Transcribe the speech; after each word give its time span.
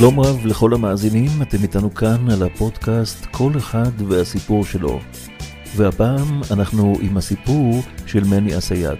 שלום 0.00 0.20
רב 0.20 0.46
לכל 0.46 0.74
המאזינים, 0.74 1.30
אתם 1.42 1.62
איתנו 1.62 1.94
כאן 1.94 2.30
על 2.30 2.42
הפודקאסט 2.42 3.26
כל 3.26 3.52
אחד 3.56 3.90
והסיפור 4.08 4.64
שלו. 4.64 5.00
והפעם 5.76 6.40
אנחנו 6.50 6.94
עם 7.00 7.16
הסיפור 7.16 7.82
של 8.06 8.24
מני 8.24 8.58
אסייג. 8.58 8.98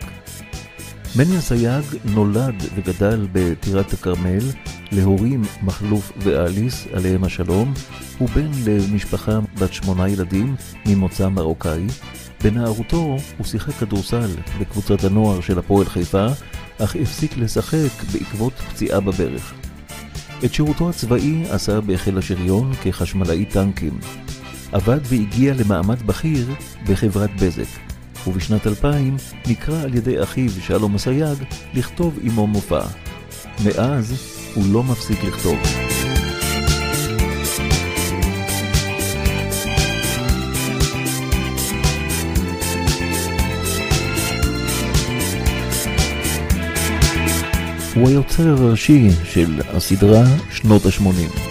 מני 1.17 1.39
אסייג 1.39 1.85
נולד 2.05 2.55
וגדל 2.75 3.29
בטירת 3.33 3.93
הכרמל 3.93 4.45
להורים 4.93 5.43
מכלוף 5.63 6.13
ואליס, 6.19 6.87
עליהם 6.93 7.25
השלום. 7.25 7.75
הוא 8.19 8.29
בן 8.29 8.51
למשפחה 8.67 9.39
בת 9.61 9.73
שמונה 9.73 10.09
ילדים 10.09 10.55
ממוצא 10.87 11.29
מרוקאי. 11.29 11.87
בנערותו 12.45 13.17
הוא 13.39 13.47
שיחק 13.47 13.73
כדורסל 13.73 14.31
בקבוצת 14.61 15.05
הנוער 15.05 15.41
של 15.41 15.59
הפועל 15.59 15.87
חיפה, 15.87 16.27
אך 16.79 16.97
הפסיק 16.97 17.37
לשחק 17.37 18.05
בעקבות 18.13 18.53
פציעה 18.53 19.01
בברך. 19.01 19.55
את 20.45 20.55
שירותו 20.55 20.91
הצבאי 20.91 21.43
עשה 21.51 21.81
בחיל 21.81 22.19
השריון 22.19 22.73
כחשמלאי 22.83 23.45
טנקים. 23.45 23.99
עבד 24.73 25.01
והגיע 25.05 25.55
למעמד 25.55 26.03
בכיר 26.03 26.49
בחברת 26.87 27.31
בזק, 27.37 27.79
ובשנת 28.27 28.67
2000 28.67 29.17
נקרא 29.47 29.83
על 29.83 29.95
ידי 29.95 30.23
אחיו 30.23 30.51
שלום 30.51 30.95
אסייג 30.95 31.39
לכתוב 31.75 32.19
עמו 32.23 32.47
מופע. 32.47 32.83
מאז 33.65 34.15
הוא 34.55 34.65
לא 34.73 34.83
מפסיק 34.83 35.25
לכתוב. 35.25 35.59
הוא 48.01 48.09
היוצר 48.09 48.49
הראשי 48.49 49.09
של 49.25 49.61
הסדרה 49.69 50.25
שנות 50.51 50.87
ה-80. 50.87 51.50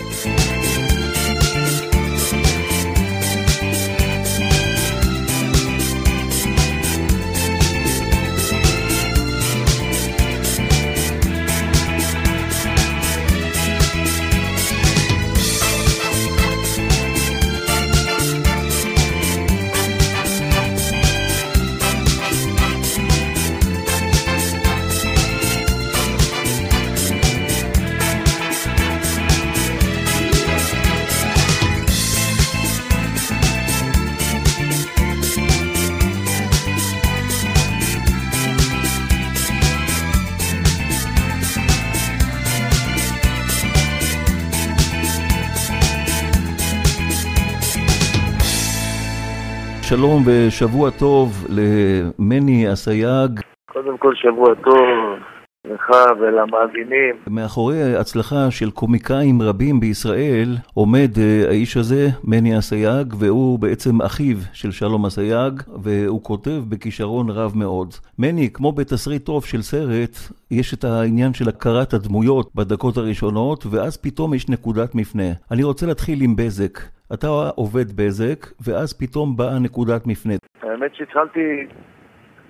שלום 50.00 50.24
ושבוע 50.26 50.90
טוב 51.00 51.48
למני 51.50 52.74
אסייג. 52.74 53.40
קודם 53.74 53.98
כל 53.98 54.14
שבוע 54.16 54.56
טוב 54.56 55.20
לך 55.66 55.90
ולמאזינים. 56.20 57.16
מאחורי 57.30 57.96
הצלחה 57.96 58.52
של 58.52 58.72
קומיקאים 58.72 59.42
רבים 59.42 59.80
בישראל 59.80 60.56
עומד 60.74 61.10
uh, 61.16 61.48
האיש 61.50 61.78
הזה, 61.78 62.08
מני 62.24 62.60
אסייג, 62.60 63.14
והוא 63.20 63.60
בעצם 63.60 64.02
אחיו 64.02 64.38
של 64.54 64.72
שלום 64.72 65.06
אסייג, 65.06 65.62
והוא 65.84 66.24
כותב 66.24 66.62
בכישרון 66.70 67.30
רב 67.30 67.52
מאוד. 67.56 67.94
מני, 68.20 68.50
כמו 68.54 68.72
בתסריט 68.72 69.26
טוב 69.26 69.46
של 69.46 69.62
סרט, 69.62 70.18
יש 70.52 70.74
את 70.74 70.84
העניין 70.84 71.34
של 71.34 71.50
הכרת 71.50 71.94
הדמויות 71.94 72.50
בדקות 72.56 72.98
הראשונות, 72.98 73.66
ואז 73.72 73.98
פתאום 73.98 74.34
יש 74.34 74.50
נקודת 74.50 74.96
מפנה. 74.96 75.32
אני 75.52 75.64
רוצה 75.64 75.86
להתחיל 75.86 76.22
עם 76.22 76.36
בזק. 76.36 76.80
אתה 77.14 77.28
עובד 77.56 77.92
בזק, 77.96 78.46
ואז 78.68 79.00
פתאום 79.00 79.38
באה 79.38 79.60
נקודת 79.60 80.08
מפנה. 80.08 80.34
האמת 80.62 80.96
שהתחלתי 80.96 81.68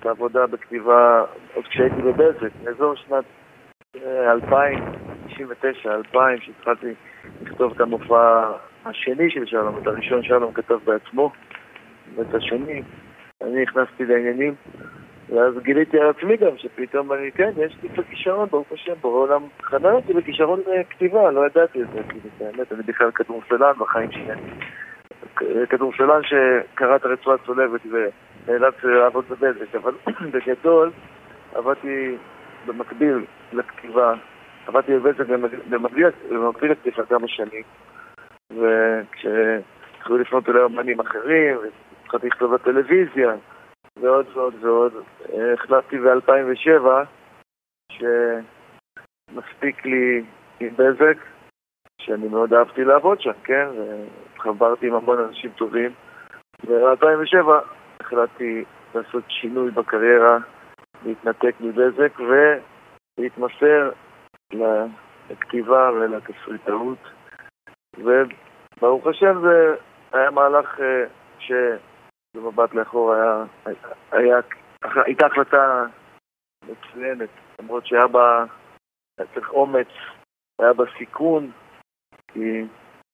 את 0.00 0.06
העבודה 0.06 0.46
בכתיבה 0.46 1.24
עוד 1.54 1.64
כשהייתי 1.64 2.02
בבזק, 2.02 2.52
באזור 2.64 2.94
שנת 2.96 3.24
2000, 3.96 4.78
99, 5.26 5.94
2000, 5.94 6.38
שהתחלתי 6.40 6.86
לכתוב 7.42 7.72
את 7.72 7.80
המופע 7.80 8.52
השני 8.84 9.30
של 9.30 9.46
שלום, 9.46 9.78
את 9.82 9.86
הראשון 9.86 10.22
שלום 10.22 10.52
כתב 10.52 10.78
בעצמו, 10.84 11.32
ואת 12.16 12.34
השני, 12.34 12.82
אני 13.42 13.62
נכנסתי 13.62 14.04
לעניינים, 14.04 14.54
ואז 15.30 15.54
גיליתי 15.62 15.98
על 15.98 16.10
עצמי 16.10 16.36
גם 16.36 16.56
שפתאום 16.56 17.12
אני, 17.12 17.32
כן, 17.32 17.50
יש 17.56 17.76
לי 17.82 17.88
קצת 17.88 18.02
כישרון, 18.10 18.48
ברוך 18.48 18.72
השם, 18.72 18.92
בעולם, 19.00 19.42
חנן 19.62 19.92
אותי 19.92 20.12
בכישרון 20.12 20.60
כתיבה, 20.90 21.30
לא 21.30 21.46
ידעתי 21.46 21.82
את 21.82 21.86
זה, 21.92 22.02
כאילו, 22.08 22.28
באמת, 22.38 22.72
אני 22.72 22.82
בכלל 22.82 23.10
כדורסלן 23.10 23.72
בחיים 23.78 24.10
שלי. 24.12 24.34
כדורסלן 25.68 26.20
שקרא 26.22 26.96
את 26.96 27.04
הרצועה 27.04 27.36
הצולבת 27.42 27.80
ונאלץ 27.86 28.74
לעבוד 28.84 29.24
בבזק, 29.28 29.74
אבל 29.74 29.92
בגדול 30.32 30.90
עבדתי 31.54 32.16
במקביל 32.66 33.24
לכתיבה, 33.52 34.14
עבדתי 34.66 34.98
בבזק 34.98 35.26
במקביל 36.30 36.70
לכתיבה 36.70 37.06
כמה 37.08 37.28
שנים, 37.28 37.62
וכשהתחילו 38.50 40.18
לפנות 40.18 40.48
אליי 40.48 40.64
אמנים 40.64 41.00
אחרים, 41.00 41.56
והתחלתי 42.02 42.26
לכתוב 42.26 42.54
בטלוויזיה, 42.54 43.32
ועוד 43.96 44.26
ועוד 44.34 44.54
ועוד, 44.64 44.92
החלטתי 45.54 45.98
ב-2007 45.98 46.86
שמספיק 47.92 49.86
לי 49.86 50.24
עם 50.60 50.76
בזק, 50.76 51.16
שאני 52.00 52.28
מאוד 52.28 52.54
אהבתי 52.54 52.84
לעבוד 52.84 53.20
שם, 53.20 53.32
כן? 53.44 53.68
התחברתי 54.34 54.86
עם 54.86 54.94
המון 54.94 55.18
אנשים 55.18 55.50
טובים. 55.50 55.90
ב-2007 56.66 57.48
החלטתי 58.00 58.64
לעשות 58.94 59.24
שינוי 59.28 59.70
בקריירה, 59.70 60.38
להתנתק 61.04 61.54
מבזק 61.60 62.20
ולהתמסר 63.18 63.90
לכתיבה 65.30 65.90
ולתסריטאות. 65.90 66.98
וברוך 67.98 69.06
השם 69.06 69.40
זה 69.40 69.74
היה 70.12 70.30
מהלך 70.30 70.80
אה, 70.80 71.04
שבמבט 72.36 72.74
לאחור 72.74 73.12
היה, 73.12 73.44
היה, 74.12 74.36
הייתה 75.06 75.26
החלטה 75.26 75.84
מצוינת, 76.62 77.28
למרות 77.60 77.86
שהיה 77.86 78.06
בה, 78.06 78.44
היה 79.18 79.28
צריך 79.34 79.50
אומץ, 79.50 79.88
היה 80.58 80.72
בה 80.72 80.84
סיכון, 80.98 81.50
כי 82.28 82.64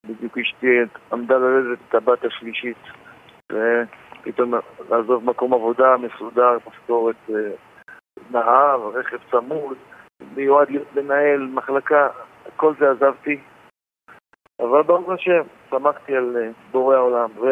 בדיוק 0.07 0.39
אשתי 0.39 0.67
עמדה 1.13 1.39
ללדת 1.39 1.79
את 1.89 1.95
הבת 1.95 2.25
השלישית, 2.25 2.83
ופתאום 3.53 4.55
לעזוב 4.91 5.25
מקום 5.25 5.55
עבודה 5.55 5.97
מסודר, 5.97 6.59
משכורת 6.67 7.17
אה, 7.31 7.51
נהר, 8.31 8.89
רכב 8.89 9.19
צמוד, 9.31 9.79
מיועד 10.35 10.71
להיות 10.71 10.95
מנהל 10.95 11.47
מחלקה, 11.47 12.09
כל 12.57 12.75
זה 12.79 12.91
עזבתי. 12.91 13.41
אבל 14.61 14.83
ברוך 14.83 15.11
השם, 15.11 15.43
שמחתי 15.71 16.17
על 16.17 16.37
אה, 16.37 16.51
בורא 16.71 16.97
העולם, 16.97 17.31
ו... 17.39 17.47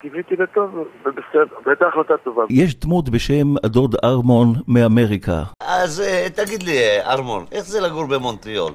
קיוויתי 0.00 0.34
לטוב, 0.36 0.70
ובסדר, 1.04 1.56
והייתה 1.66 1.86
החלטה 1.86 2.14
טובה. 2.24 2.42
יש 2.50 2.74
דמות 2.74 3.08
בשם 3.08 3.56
הדוד 3.64 3.94
ארמון 4.04 4.48
מאמריקה. 4.68 5.42
אז 5.60 6.00
אה, 6.00 6.26
תגיד 6.34 6.62
לי, 6.62 7.00
ארמון, 7.00 7.44
איך 7.52 7.64
זה 7.64 7.80
לגור 7.80 8.06
במונטריאול? 8.06 8.72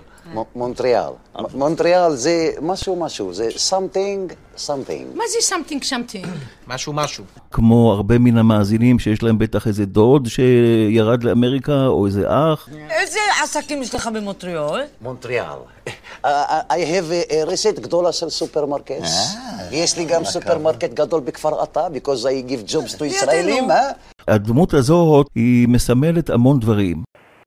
מונטריאל. 0.56 1.10
מונטריאל 1.54 2.16
זה 2.16 2.52
משהו 2.62 2.96
משהו, 2.96 3.34
זה 3.34 3.50
something 3.70 4.34
something. 4.58 5.16
מה 5.16 5.24
זה 5.28 5.56
something 5.56 5.84
something? 5.84 6.28
משהו 6.68 6.94
משהו. 6.94 7.24
כמו 7.52 7.92
הרבה 7.92 8.18
מן 8.18 8.38
המאזינים 8.38 9.00
שיש 9.00 9.24
להם 9.24 9.38
בטח 9.38 9.68
איזה 9.68 9.86
דוד 9.86 10.28
שירד 10.28 11.24
לאמריקה, 11.24 11.86
או 11.86 12.06
איזה 12.06 12.24
אח. 12.28 12.70
איזה 12.90 13.20
עסקים 13.44 13.82
יש 13.82 13.96
לך 13.96 14.10
במונטריאול? 14.14 14.82
מונטריאל. 15.02 15.58
I 16.24 16.28
have 16.70 17.32
a 17.32 17.36
רשת 17.46 17.80
גדולה 17.80 18.12
של 18.12 18.30
supermarkets. 18.30 19.36
יש 19.72 19.98
לי 19.98 20.06
גם 20.06 20.26
סופרמרקט 20.26 20.94
גדול 20.94 21.22
בכפר 21.22 21.62
עטה, 21.62 21.88
because 21.88 22.26
I 22.26 22.52
give 22.52 22.72
jobs 22.72 23.00
to 23.00 23.06
ישראלים, 23.06 23.72
אה? 23.72 23.90
הדמות 24.28 24.74
הזאת 24.74 25.28
היא 25.36 25.68
מסמלת 25.68 26.30
המון 26.30 26.60
דברים. 26.60 27.04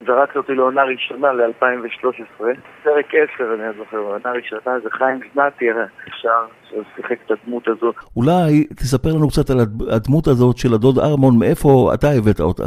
זרקת 0.07 0.37
אותי 0.37 0.55
לעונה 0.55 0.83
ראשונה 0.83 1.33
ל-2013, 1.33 2.43
פרק 2.83 3.05
10 3.35 3.53
אני 3.53 3.77
זוכר, 3.77 3.97
עונה 3.97 4.31
ראשונה 4.31 4.79
זה 4.83 4.89
חיים 4.91 5.19
זנתי, 5.35 5.65
אפשר 6.07 6.45
ששיחק 6.63 7.17
את 7.25 7.31
הדמות 7.31 7.67
הזאת. 7.67 7.95
אולי 8.15 8.63
תספר 8.63 9.09
לנו 9.09 9.27
קצת 9.27 9.49
על 9.49 9.57
הדמות 9.95 10.27
הזאת 10.27 10.57
של 10.57 10.73
הדוד 10.73 10.99
ארמון, 10.99 11.39
מאיפה 11.39 11.91
אתה 11.93 12.07
הבאת 12.17 12.39
אותה? 12.39 12.63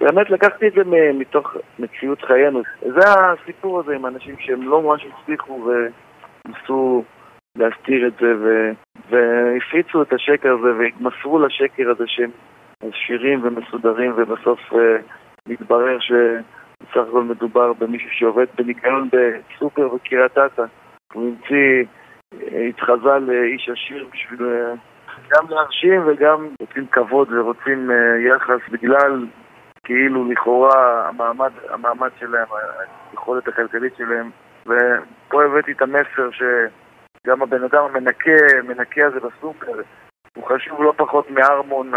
באמת 0.00 0.30
לקחתי 0.30 0.68
את 0.68 0.72
זה 0.72 0.82
מתוך 1.14 1.56
מציאות 1.78 2.22
חיינו. 2.22 2.62
זה 2.80 3.00
הסיפור 3.08 3.80
הזה 3.80 3.94
עם 3.94 4.06
אנשים 4.06 4.34
שהם 4.38 4.62
לא 4.62 4.82
ממש 4.82 5.06
הצליחו 5.06 5.66
וניסו 5.66 7.04
להסתיר 7.56 8.06
את 8.06 8.12
זה 8.20 8.32
ו... 8.42 8.70
והפיצו 9.10 10.02
את 10.02 10.12
השקר 10.12 10.56
הזה 10.58 10.78
והתמסרו 10.78 11.38
לשקר 11.38 11.90
הזה 11.90 12.04
שהם 12.06 12.30
עשירים 12.80 13.40
ומסודרים 13.44 14.12
ובסוף 14.16 14.60
אה, 14.72 14.96
מתברר 15.48 15.98
שבסך 16.86 17.08
הכל 17.08 17.22
מדובר 17.22 17.72
במישהו 17.72 18.10
שעובד 18.12 18.46
בניקיון 18.58 19.08
בסופר 19.12 19.88
בקריית 19.88 20.38
אתא. 20.38 20.62
הוא 21.12 21.28
המציא, 21.28 21.84
אה, 22.34 22.66
התחזה 22.68 23.18
לאיש 23.18 23.68
עשיר 23.68 24.08
בשביל 24.12 24.48
אה, 24.48 24.74
גם 25.30 25.44
להרשים 25.48 26.02
וגם 26.06 26.48
רוצים 26.60 26.86
כבוד 26.86 27.32
ורוצים 27.32 27.90
אה, 27.90 27.96
יחס 28.28 28.68
בגלל 28.70 29.26
כאילו 29.84 30.30
לכאורה 30.30 31.08
המעמד, 31.08 31.52
המעמד 31.68 32.10
שלהם, 32.20 32.48
היכולת 33.10 33.48
הכלכלית 33.48 33.92
שלהם 33.96 34.30
ופה 34.66 35.44
הבאתי 35.44 35.72
את 35.72 35.82
המסר 35.82 36.30
שגם 36.30 37.42
הבן 37.42 37.64
אדם 37.64 37.84
המנקה, 37.84 38.30
מנקה 38.68 39.06
הזה 39.06 39.20
בסופר 39.20 39.82
הוא 40.36 40.44
חשוב 40.44 40.82
לא 40.82 40.92
פחות 40.96 41.30
מארמון 41.30 41.92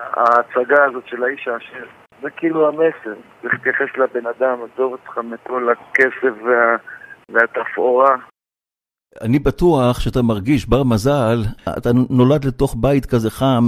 ההצגה 0.00 0.84
הזאת 0.84 1.06
של 1.06 1.24
האיש 1.24 1.48
העשיר 1.48 1.86
זה 2.24 2.30
כאילו 2.30 2.68
המסר, 2.68 3.14
צריך 3.42 3.54
להתייחס 3.54 3.96
לבן 3.96 4.26
אדם, 4.26 4.58
עזוב 4.64 4.92
אותך 4.92 5.18
מכל 5.18 5.68
הכסף 5.72 6.42
וה, 6.44 6.76
והתפאורה 7.28 8.16
אני 9.22 9.38
בטוח 9.38 10.00
שאתה 10.00 10.22
מרגיש 10.22 10.68
בר 10.68 10.82
מזל, 10.82 11.38
אתה 11.78 11.90
נולד 12.10 12.44
לתוך 12.44 12.76
בית 12.80 13.06
כזה 13.06 13.30
חם, 13.30 13.64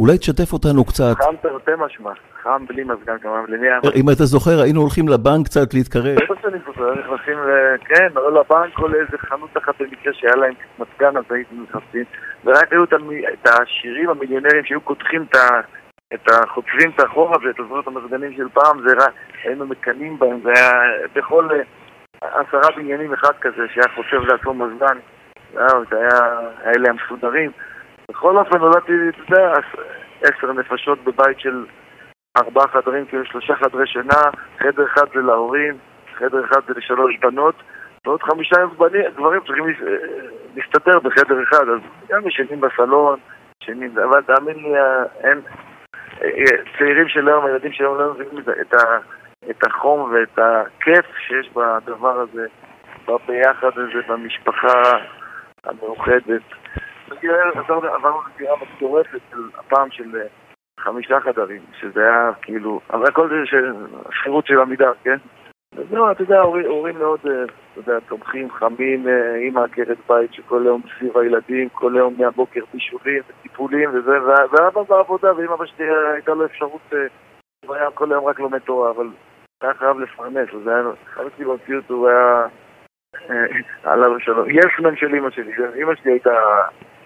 אולי 0.00 0.18
תשתף 0.18 0.52
אותנו 0.52 0.84
קצת. 0.84 1.14
חם 1.18 1.36
תרתי 1.42 1.70
משמע, 1.78 2.10
חם 2.42 2.66
בלי 2.68 2.84
מזגן 2.84 3.18
כמובן, 3.18 3.44
למי 3.48 3.66
היה 3.66 3.78
אם 3.96 4.10
אתה 4.10 4.24
זוכר, 4.24 4.62
היינו 4.62 4.80
הולכים 4.80 5.08
לבנק 5.08 5.46
קצת 5.46 5.74
להתקרב. 5.74 6.16
בטח 6.16 6.42
שאני 6.42 6.58
זוכר, 6.66 6.94
נכנסים 6.94 7.38
ל... 7.38 7.76
כן, 7.84 8.08
או 8.16 8.30
לבנק 8.30 8.78
או 8.78 8.88
לאיזה 8.88 9.18
חנות 9.18 9.56
אחת 9.56 9.74
במקרה 9.80 10.12
שהיה 10.12 10.36
להם 10.36 10.54
מזגן, 10.78 11.16
אז 11.16 11.24
הייתם 11.30 11.56
נכנסים, 11.62 12.04
ורק 12.44 12.72
היו 12.72 12.84
את 12.84 13.46
העשירים 13.46 14.10
המיליונרים 14.10 14.64
שהיו 14.64 14.80
קודחים 14.80 15.26
את 15.30 15.34
ה... 15.34 15.60
את 16.14 16.28
ה... 16.28 16.46
חוצבים 16.46 16.90
את 16.94 17.00
החור 17.00 17.34
הזה, 17.34 17.50
את 17.50 17.60
עזרות 17.60 17.86
המזגנים 17.86 18.32
של 18.36 18.48
פעם, 18.48 18.80
זה 18.88 18.94
רק, 19.04 19.12
היינו 19.44 19.66
מקנאים 19.66 20.18
בהם, 20.18 20.40
זה 20.42 20.50
היה 20.56 20.72
בכל 21.12 21.48
אה, 21.52 21.62
עשרה 22.40 22.76
בניינים 22.76 23.12
אחד 23.12 23.32
כזה 23.40 23.68
שהיה 23.74 23.86
חוצב 23.94 24.26
לעצמו 24.32 24.54
מזגן, 24.54 24.98
זהו, 25.54 25.84
זה 25.90 25.96
היה, 25.96 26.38
האלה 26.64 26.88
המסודרים. 26.90 27.50
בכל 28.10 28.36
אופן 28.36 28.58
נולדתי, 28.58 28.92
אתה 29.08 29.34
יודע, 29.34 29.52
עש- 29.52 29.80
עשר 30.22 30.52
נפשות 30.52 31.04
בבית 31.04 31.40
של 31.40 31.64
ארבעה 32.36 32.68
חדרים, 32.68 33.06
כאילו 33.06 33.24
שלושה 33.24 33.54
חדרי 33.56 33.86
שינה, 33.86 34.22
חדר 34.58 34.84
אחד 34.86 35.06
זה 35.14 35.20
להורים, 35.20 35.74
חדר 36.18 36.44
אחד 36.44 36.60
זה 36.68 36.74
לשלוש 36.76 37.16
בנות, 37.20 37.54
ועוד 38.06 38.22
חמישה 38.22 38.56
בנים, 38.78 39.02
גברים 39.16 39.40
צריכים 39.46 39.64
אה, 39.66 39.72
להסתתר 40.56 40.98
בחדר 41.00 41.42
אחד, 41.42 41.68
אז 41.68 41.80
גם 42.08 42.28
ישנים 42.28 42.60
בסלון, 42.60 43.18
ישנים, 43.62 43.98
אבל 43.98 44.22
תאמין 44.22 44.56
לי, 44.56 44.76
אה, 44.76 45.02
אין, 45.24 45.40
צעירים 46.78 47.08
של 47.08 47.28
היום, 47.28 47.46
הילדים 47.46 47.72
של 47.72 47.84
היום 47.84 47.98
לא 47.98 48.14
מבינים 48.14 48.44
את 48.60 48.74
ה- 48.74 48.98
את 49.50 49.64
החום 49.64 50.12
ואת 50.12 50.38
הכיף 50.38 51.06
שיש 51.26 51.50
בדבר 51.50 52.20
הזה, 52.20 52.46
ביחד 53.26 53.70
הזה, 53.78 54.00
במשפחה 54.08 54.82
המאוחדת. 55.64 56.42
עברנו 57.94 58.20
לדירה 58.34 58.54
מטורפת 58.76 59.20
הפעם 59.58 59.90
של 59.90 60.16
אה, 60.16 60.26
חמישה 60.80 61.20
חדרים, 61.20 61.62
שזה 61.80 62.00
היה 62.00 62.30
כאילו, 62.42 62.80
אבל 62.92 63.04
הכל 63.08 63.28
זה 63.28 63.34
שכירות 64.10 64.46
של 64.46 64.60
עמידר, 64.60 64.92
כן? 65.04 65.16
וזהו, 65.74 66.10
אתה 66.10 66.22
יודע, 66.22 66.40
הורים 66.40 66.98
מאוד, 66.98 67.20
אה, 67.26 67.44
יודע, 67.80 68.00
תומכים, 68.08 68.50
חמים, 68.50 69.08
אה, 69.08 69.34
אימא 69.34 69.60
עקרת 69.60 69.98
בית 70.08 70.32
שכל 70.32 70.62
היום 70.62 70.82
סביב 70.98 71.18
הילדים, 71.18 71.68
כל 71.68 71.96
היום 71.96 72.14
מהבוקר 72.18 72.60
בישולים 72.74 73.22
וטיפולים 73.28 73.90
וזה, 73.92 74.18
ואבא 74.22 74.82
בעבודה, 74.88 75.36
ואם 75.36 75.52
אבא 75.52 75.66
שלי 75.66 75.90
אה, 75.90 76.12
הייתה 76.12 76.34
לו 76.34 76.44
אפשרות, 76.44 76.80
אה, 76.92 76.98
הוא 77.66 77.74
היה 77.74 77.90
כל 77.90 78.12
היום 78.12 78.24
רק 78.24 78.40
לומד 78.40 78.58
תורה, 78.58 78.90
אבל 78.90 79.06
היה 79.62 79.74
חייב 79.74 79.98
לפרנס, 79.98 80.48
אז 80.54 80.66
היה, 80.66 80.80
אבא 81.20 81.28
שלי 81.36 81.44
במציאות 81.44 81.90
הוא 81.90 82.08
היה, 82.08 82.46
אה, 83.30 83.92
עליו 83.92 84.16
השלום, 84.16 84.50
יסמן 84.50 84.96
של 84.96 85.14
אימא 85.14 85.30
שלי, 85.30 85.52
אימא 85.74 85.94
שלי 85.94 86.12
הייתה 86.12 86.34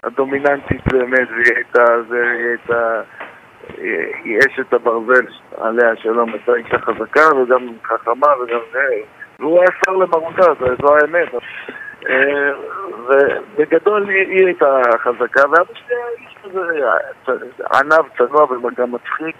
הדומיננטית 0.03 0.81
באמת, 0.93 1.27
והיא 1.29 1.55
הייתה, 1.55 1.83
זה, 2.09 2.31
היא 2.31 2.47
הייתה... 2.47 3.01
היא 4.23 4.39
אשת 4.39 4.73
הברזל, 4.73 5.25
עליה 5.57 5.91
השלום, 5.91 6.33
הייתה 6.33 6.55
אישה 6.55 6.79
חזקה 6.79 7.35
וגם 7.35 7.67
חכמה 7.83 8.27
וגם 8.43 8.59
זה, 8.71 8.79
והוא 9.39 9.59
היה 9.59 9.69
שר 9.85 9.91
למרותה, 9.91 10.41
זו- 10.81 10.95
האמת. 10.95 11.29
אה, 12.09 12.51
ובגדול 13.07 14.09
היא 14.09 14.45
הייתה 14.45 14.79
חזקה, 15.03 15.41
ואבא 15.49 15.73
שלי 15.73 15.95
היה 15.95 16.05
איש 16.19 16.35
כזה 16.43 17.41
ענב, 17.73 18.05
צנוע 18.17 18.43
וגם 18.43 18.91
מצחיק. 18.91 19.35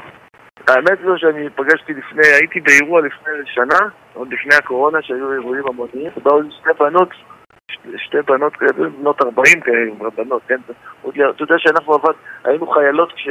האמת 0.67 0.97
זו 1.05 1.17
שאני 1.17 1.49
פגשתי 1.49 1.93
לפני, 1.93 2.27
הייתי 2.27 2.59
באירוע 2.59 3.01
לפני 3.01 3.33
שנה, 3.45 3.79
עוד 4.13 4.33
לפני 4.33 4.55
הקורונה, 4.55 5.01
שהיו 5.01 5.33
אירועים 5.33 5.63
המוניים, 5.67 6.11
באו 6.23 6.41
לי 6.41 6.49
שתי 6.51 6.69
בנות, 6.79 7.09
שתי- 7.97 8.21
בנות 8.27 8.55
כאלה, 8.55 8.71
בנות 8.99 9.21
40 9.21 9.61
כאלה, 9.61 10.09
בנות, 10.17 10.41
כן? 10.47 10.59
אתה 11.29 11.43
יודע 11.43 11.55
שאנחנו 11.57 11.93
עבד, 11.93 12.13
היינו 12.43 12.67
חיילות 12.67 13.11
כש... 13.13 13.27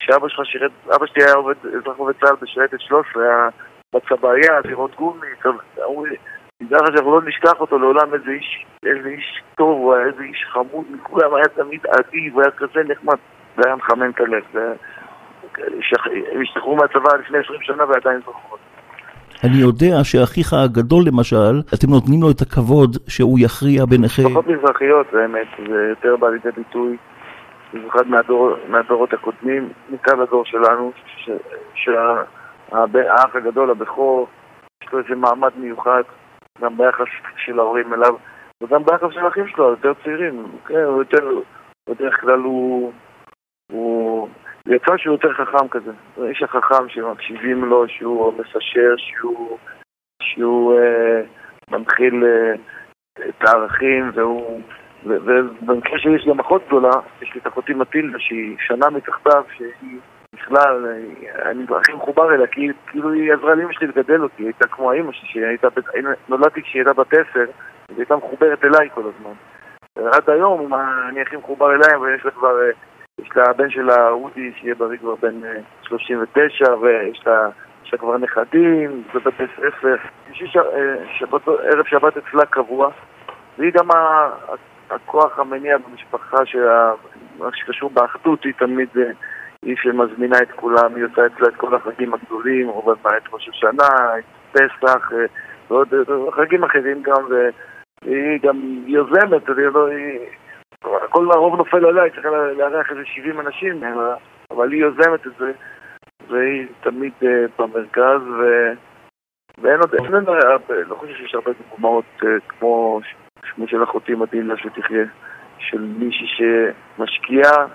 כשאבא 0.00 0.28
שלך 0.28 0.40
שירת, 0.46 0.70
אבא 0.96 1.06
שלי 1.06 1.24
היה 1.24 1.34
עובד, 1.34 1.54
אזרח 1.66 1.96
עובד 1.96 2.14
צה"ל 2.20 2.36
בשייטת 2.42 2.80
13, 2.80 3.22
היה 3.24 3.48
בצבעייה, 3.94 4.62
דירות 4.62 4.96
גומי, 4.96 5.26
אמרו 5.84 6.04
לי, 6.06 6.16
תדע 6.62 6.76
לך 6.76 6.86
שאנחנו 6.86 7.20
לא 7.20 7.28
נשכח 7.28 7.60
אותו 7.60 7.78
לעולם 7.78 8.14
איזה 8.14 8.30
איש, 8.30 8.66
איזה 8.86 9.08
איש 9.08 9.42
טוב, 9.54 9.78
הוא 9.78 9.94
היה 9.94 10.06
איזה 10.06 10.22
איש 10.22 10.44
חמוד 10.52 10.84
מכולם, 10.90 11.34
היה 11.34 11.48
תמיד 11.48 11.80
אדיב, 11.86 12.38
היה 12.40 12.50
כזה 12.50 12.80
נחמד, 12.88 13.16
זה 13.56 13.62
היה 13.66 13.76
מחמם 13.76 14.10
את 14.10 14.20
הלב, 14.20 14.42
זה... 14.52 14.74
הם 16.32 16.42
השתחררו 16.42 16.76
מהצבא 16.76 17.16
לפני 17.20 17.38
20 17.38 17.60
שנה 17.62 17.84
ועדיין 17.84 18.20
זוכרות. 18.26 18.58
אני 19.44 19.56
יודע 19.56 20.04
שאחיך 20.04 20.52
הגדול 20.52 21.04
למשל, 21.06 21.60
אתם 21.74 21.90
נותנים 21.90 22.22
לו 22.22 22.30
את 22.30 22.40
הכבוד 22.40 22.96
שהוא 23.08 23.38
יכריע 23.38 23.84
ביניכם. 23.84 24.22
משפחות 24.26 24.46
מזרחיות, 24.46 25.06
באמת, 25.12 25.46
זה 25.68 25.86
יותר 25.90 26.16
בא 26.16 26.28
לידי 26.28 26.48
ביטוי, 26.56 26.96
במיוחד 27.72 28.06
מהדור, 28.06 28.56
מהדורות 28.68 29.12
הקודמים, 29.12 29.68
מכאן 29.90 30.20
לדור 30.20 30.44
שלנו, 30.44 30.92
ש- 31.16 31.30
שהאח 32.70 33.36
הגדול, 33.36 33.70
הבכור, 33.70 34.28
יש 34.82 34.92
לו 34.92 34.98
איזה 34.98 35.14
מעמד 35.14 35.52
מיוחד, 35.56 36.02
גם 36.60 36.76
ביחס 36.76 37.06
של 37.36 37.58
ההורים 37.58 37.94
אליו, 37.94 38.14
וגם 38.62 38.84
ביחס 38.84 39.08
של 39.10 39.24
האחים 39.24 39.48
שלו, 39.48 39.68
היותר 39.68 39.92
צעירים, 40.04 40.46
כן, 40.66 40.74
הוא 40.74 40.98
יותר, 40.98 41.28
בדרך 41.88 42.20
כלל 42.20 42.38
הוא, 42.38 42.92
הוא, 43.72 44.28
יצא 44.66 44.96
שהוא 44.96 45.14
יותר 45.14 45.32
חכם 45.32 45.68
כזה, 45.68 45.90
הוא 46.14 46.24
האיש 46.24 46.42
החכם 46.42 46.88
שמקשיבים 46.88 47.64
לו, 47.64 47.88
שהוא 47.88 48.32
מסשר, 48.32 48.94
שהוא, 48.96 49.58
שהוא 50.22 50.78
אה, 50.78 51.20
מנחיל 51.70 52.24
אה, 52.24 52.54
את 53.28 53.44
הערכים, 53.48 54.10
והוא... 54.14 54.60
ובמקרה 55.04 55.98
שלי 55.98 56.16
יש 56.16 56.26
גם 56.26 56.40
אחות 56.40 56.62
גדולה, 56.66 56.90
יש 57.22 57.34
לי 57.34 57.40
את 57.40 57.46
אחותי 57.46 57.74
מטילדה 57.74 58.18
שהיא 58.18 58.56
שנה 58.66 58.90
מתחתיו, 58.90 59.44
שהיא 59.56 60.00
בכלל, 60.32 60.86
אה, 60.86 61.50
אני 61.50 61.64
הכי 61.80 61.92
מחובר 61.92 62.34
אליה, 62.34 62.46
כי 62.46 62.68
כאילו 62.86 63.12
היא 63.12 63.32
עזרה 63.32 63.54
לאמא 63.54 63.72
שלי 63.72 63.86
לגדל 63.86 64.22
אותי, 64.22 64.42
היא 64.42 64.46
הייתה 64.46 64.68
כמו 64.68 64.92
האמא 64.92 65.12
שלי, 65.12 65.46
הייתה, 65.46 65.68
נולדתי 66.28 66.62
כשהיא 66.62 66.80
הייתה 66.80 66.92
בת 66.92 67.12
עשר, 67.12 67.44
והיא 67.88 67.98
הייתה 67.98 68.16
מחוברת 68.16 68.64
אליי 68.64 68.88
כל 68.94 69.02
הזמן. 69.02 69.32
ועד 69.96 70.30
היום 70.30 70.74
אני 71.08 71.20
הכי 71.20 71.36
מחובר 71.36 71.74
אליה, 71.74 72.00
ויש 72.00 72.24
לה 72.24 72.30
כבר, 72.30 72.60
אה, 72.62 72.70
יש 73.18 73.28
לה 73.36 73.44
הבן 73.50 73.70
שלה, 73.70 74.08
אודי, 74.08 74.52
שיהיה 74.60 74.74
בריא 74.74 74.98
כבר 74.98 75.14
בן 75.14 75.44
אה, 75.44 75.60
39, 75.82 76.74
ויש 76.80 77.26
לה, 77.26 77.48
יש 77.84 77.92
לה 77.92 77.98
כבר 77.98 78.18
נכדים, 78.18 79.02
בבתי 79.14 79.44
ספר. 79.56 79.96
יש 80.30 80.56
אה, 80.56 80.62
ערב 81.62 81.86
שבת 81.86 82.16
אצלה 82.16 82.46
קבוע, 82.46 82.90
והיא 83.58 83.72
גם 83.72 83.88
הכוח 84.90 85.38
המניע 85.38 85.78
במשפחה, 85.78 86.36
מה 87.38 87.48
שקשור 87.54 87.90
באחדות, 87.90 88.44
היא 88.44 88.52
תמיד, 88.58 88.88
אה, 88.96 89.10
היא 89.66 89.76
שמזמינה 89.76 90.36
את 90.42 90.50
כולם, 90.50 90.94
היא 90.94 91.04
עושה 91.04 91.26
אצלה 91.26 91.48
את 91.48 91.56
כל 91.56 91.74
החגים 91.74 92.14
הגדולים, 92.14 92.68
רוב 92.68 92.90
הזמן 92.90 93.10
את 93.16 93.32
ראש 93.32 93.48
השנה, 93.48 93.88
את 94.18 94.24
פסח, 94.52 95.12
אה, 95.12 95.24
ועוד 95.68 95.88
אה, 95.94 96.32
חגים 96.32 96.64
אחרים 96.64 97.02
גם, 97.02 97.22
והיא 98.02 98.40
גם 98.42 98.56
יוזמת, 98.86 99.48
היא 99.48 99.66
לא, 99.66 99.88
הכל 101.04 101.26
הרוב 101.32 101.56
נופל 101.56 101.86
עליה, 101.86 102.02
היא 102.02 102.12
צריכה 102.12 102.28
לארח 102.30 102.90
איזה 102.90 103.02
70 103.04 103.40
אנשים, 103.40 103.84
אבל- 103.84 104.14
אבל 104.50 104.72
היא 104.72 104.80
יוזמת 104.80 105.26
את 105.26 105.32
זה, 105.38 105.52
והיא 106.28 106.66
תמיד 106.80 107.12
אה, 107.22 107.44
במרכז, 107.58 108.20
ו... 108.38 108.42
ואין 109.62 109.80
עוד, 109.80 109.94
אין 109.94 110.24
לא 110.88 110.94
חושב 110.94 111.14
שיש 111.14 111.34
הרבה 111.34 111.50
דוגמאות 111.70 112.04
אה, 112.24 112.28
כמו 112.48 113.00
ש- 113.04 113.14
כמו 113.54 113.68
של 113.68 113.82
אחותי 113.82 114.14
מדהימה 114.14 114.56
שתחיה, 114.56 115.04
של 115.58 115.80
מישהי 115.98 116.26
שמשקיעה 116.26 117.66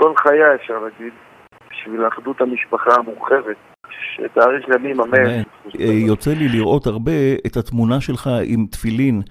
כל 0.00 0.12
חייה, 0.16 0.54
אפשר 0.54 0.78
להגיד, 0.78 1.12
בשביל 1.70 2.08
אחדות 2.08 2.40
המשפחה 2.40 2.90
המורחבת, 2.94 3.56
שתאריך 3.90 4.68
ימים. 4.74 5.00
אמן. 5.00 5.24
אה, 5.80 5.84
יוצא 6.08 6.30
לי 6.30 6.48
לראות 6.48 6.86
הרבה 6.86 7.12
את 7.46 7.56
התמונה 7.56 8.00
שלך 8.00 8.30
עם 8.44 8.66
תפילין. 8.70 9.22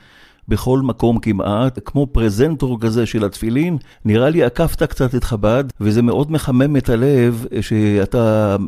בכל 0.50 0.80
מקום 0.84 1.16
כמעט, 1.26 1.80
כמו 1.86 2.08
פרזנטור 2.14 2.78
כזה 2.82 3.06
של 3.06 3.26
התפילין. 3.26 3.74
נראה 4.06 4.30
לי 4.30 4.44
עקפת 4.44 4.84
קצת 4.84 5.12
את 5.18 5.24
חב"ד, 5.24 5.64
וזה 5.82 6.02
מאוד 6.02 6.28
מחמם 6.32 6.74
את 6.78 6.90
הלב 6.90 7.34
שאתה 7.62 8.18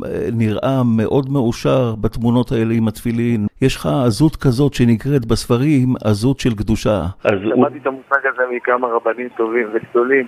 אה, 0.06 0.28
נראה 0.32 0.82
מאוד 0.96 1.26
מאושר 1.30 1.94
בתמונות 2.02 2.52
האלה 2.52 2.74
עם 2.74 2.88
התפילין. 2.88 3.46
יש 3.62 3.76
לך 3.76 3.86
עזות 4.06 4.36
כזאת 4.36 4.74
שנקראת 4.74 5.24
בספרים 5.26 5.88
עזות 6.04 6.40
של 6.40 6.54
קדושה. 6.60 6.98
אז 7.24 7.38
למדתי 7.42 7.78
את 7.78 7.86
המושג 7.86 8.22
הזה 8.26 8.42
מכמה 8.56 8.88
רבנים 8.88 9.28
טובים 9.36 9.68
וגדולים. 9.74 10.26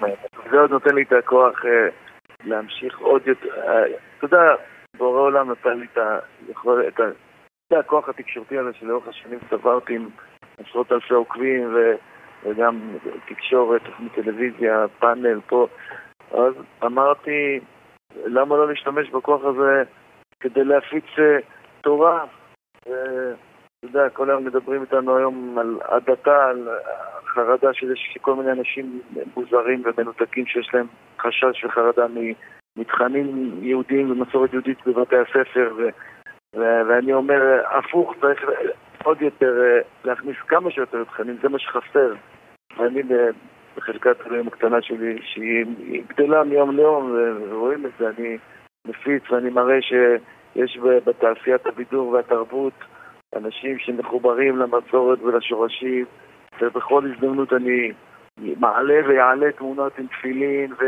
זה 0.51 0.61
עוד 0.61 0.71
נותן 0.71 0.95
לי 0.95 1.03
את 1.03 1.13
הכוח 1.13 1.65
אה, 1.65 1.89
להמשיך 2.45 2.99
עוד 2.99 3.23
יותר. 3.27 3.49
אה, 3.49 3.85
אתה 4.19 4.25
יודע, 4.25 4.55
בורא 4.99 5.21
עולם 5.21 5.51
נתן 5.51 5.79
לי 5.79 5.87
את 5.95 5.99
הכוח 7.73 8.09
התקשורתי 8.09 8.59
הזה 8.59 8.71
שלאורך 8.81 9.09
השנים 9.09 9.39
צברתי 9.51 9.95
עם 9.95 10.09
עשרות 10.59 10.93
אלפי 10.93 11.15
עוקבים 11.15 11.75
ו... 11.75 11.95
וגם 12.45 12.97
תקשורת, 13.29 13.83
תוכנית 13.85 14.15
טלוויזיה, 14.15 14.87
פאנל 14.99 15.41
פה. 15.47 15.67
אז 16.31 16.55
אמרתי, 16.85 17.61
למה 18.25 18.57
לא 18.57 18.69
להשתמש 18.69 19.11
בכוח 19.11 19.45
הזה 19.45 19.83
כדי 20.41 20.65
להפיץ 20.65 21.05
אה, 21.19 21.39
תורה? 21.81 22.25
ואתה 22.87 23.37
יודע, 23.83 24.09
כל 24.09 24.31
היום 24.31 24.45
מדברים 24.45 24.83
איתנו 24.83 25.17
היום 25.17 25.59
על 25.59 25.79
הדתה, 25.89 26.45
על 26.45 26.69
חרדה 27.27 27.75
שיש 27.75 28.19
כל 28.21 28.35
מיני 28.35 28.53
אנשים 28.53 29.01
מוזרים 29.37 29.83
ומנותקים 29.85 30.47
שיש 30.47 30.71
להם 30.75 30.87
חשש 31.21 31.65
וחרדה 31.65 32.07
מתכנים 32.77 33.59
יהודיים 33.63 34.11
ומסורת 34.11 34.53
יהודית 34.53 34.87
בבתי 34.87 35.17
הספר 35.17 35.75
ו... 35.77 35.89
ואני 36.89 37.13
אומר, 37.13 37.63
הפוך, 37.71 38.15
צריך 38.21 38.45
עוד 39.05 39.23
יותר, 39.23 39.61
אה, 39.63 39.81
להכניס 40.05 40.37
כמה 40.47 40.71
שיותר 40.71 41.05
תכנים, 41.05 41.37
זה 41.43 41.49
מה 41.49 41.59
שחסר. 41.59 42.15
ואני 42.77 43.03
בחלקת 43.77 44.27
אלוהים 44.27 44.49
הקטנה 44.49 44.83
שלי, 44.83 45.19
שהיא 45.23 46.03
גדלה 46.09 46.45
מיום 46.45 46.77
ליום, 46.77 47.17
ורואים 47.51 47.87
את 47.87 47.91
זה, 47.99 48.09
אני 48.09 48.39
מפיץ 48.87 49.31
ואני 49.31 49.51
מראה 49.51 49.83
שיש 49.83 50.79
בתעשיית 51.05 51.67
הבידור 51.67 52.09
והתרבות 52.09 52.73
אנשים 53.37 53.79
שמחוברים 53.79 54.57
למסורת 54.57 55.23
ולשורשים, 55.23 56.05
ובכל 56.61 57.05
הזדמנות 57.11 57.53
אני 57.53 57.93
מעלה 58.61 59.09
ויעלה 59.09 59.53
תמונות 59.53 59.99
עם 59.99 60.07
תפילין 60.07 60.73
ו... 60.73 60.85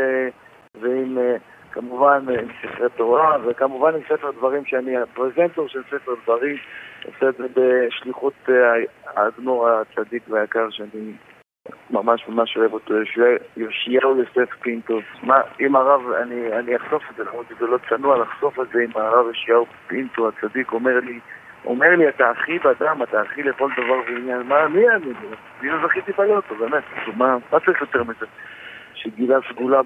ועם 0.81 1.17
אה, 1.17 1.35
כמובן 1.71 2.25
עם 2.29 2.47
ספרי 2.61 2.89
תורה, 2.95 3.37
וכמובן 3.45 3.95
עם 3.95 4.01
ספר 4.09 4.31
דברים 4.31 4.65
שאני 4.65 4.97
הפרזנטור 4.97 5.67
של 5.67 5.83
ספר 5.83 6.11
דברים, 6.23 6.57
עושה 7.05 7.29
את 7.29 7.35
זה 7.37 7.45
בשליחות 7.55 8.33
אה, 8.49 8.55
האדמו"ר 9.05 9.69
הצדיק 9.69 10.23
והיקר 10.29 10.69
שאני 10.69 11.13
ממש 11.89 12.27
ממש 12.27 12.57
אוהב 12.57 12.73
אותו, 12.73 12.93
יאשיהו 13.57 14.17
יוסף 14.17 14.53
פינטו. 14.59 14.99
מה, 15.23 15.41
אם 15.59 15.75
הרב, 15.75 16.11
אני, 16.11 16.53
אני 16.53 16.75
אחשוף 16.75 17.03
את 17.11 17.15
זה, 17.15 17.23
למרות 17.23 17.45
שזה 17.49 17.65
לא 17.65 17.77
צנוע 17.89 18.17
לחשוף 18.17 18.59
את 18.59 18.67
זה, 18.73 18.79
אם 18.83 18.89
הרב 18.95 19.27
יאשיהו 19.27 19.65
פינטו 19.87 20.27
הצדיק 20.27 20.71
אומר 20.71 20.99
לי, 20.99 21.19
אומר 21.65 21.95
לי, 21.95 22.09
אתה 22.09 22.29
הכי 22.29 22.59
בדם, 22.59 23.03
אתה 23.03 23.21
הכי 23.21 23.43
לכל 23.43 23.69
דבר 23.77 23.99
ועניין, 24.05 24.41
מה, 24.41 24.67
מי 24.67 24.89
אני? 24.89 25.13
לא 25.61 25.87
זכיתי 25.87 26.13
פה, 26.13 26.23
באמת, 26.59 26.83
מה, 27.17 27.37
מה 27.51 27.59
צריך 27.59 27.81
יותר 27.81 28.03
מזה? 28.03 28.25
שגילה 28.93 29.37
סגולה 29.49 29.81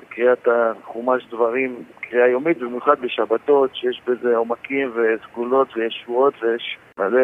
בקריאת 0.00 0.48
החומש 0.48 1.26
דברים, 1.30 1.84
קריאה 2.00 2.28
יומית, 2.28 2.58
במיוחד 2.58 3.00
בשבתות, 3.00 3.70
שיש 3.74 4.02
בזה 4.06 4.36
עומקים 4.36 4.92
וסגולות 4.94 5.76
ויש 5.76 6.00
שבועות 6.02 6.34
ויש 6.42 6.78
מלא, 6.98 7.20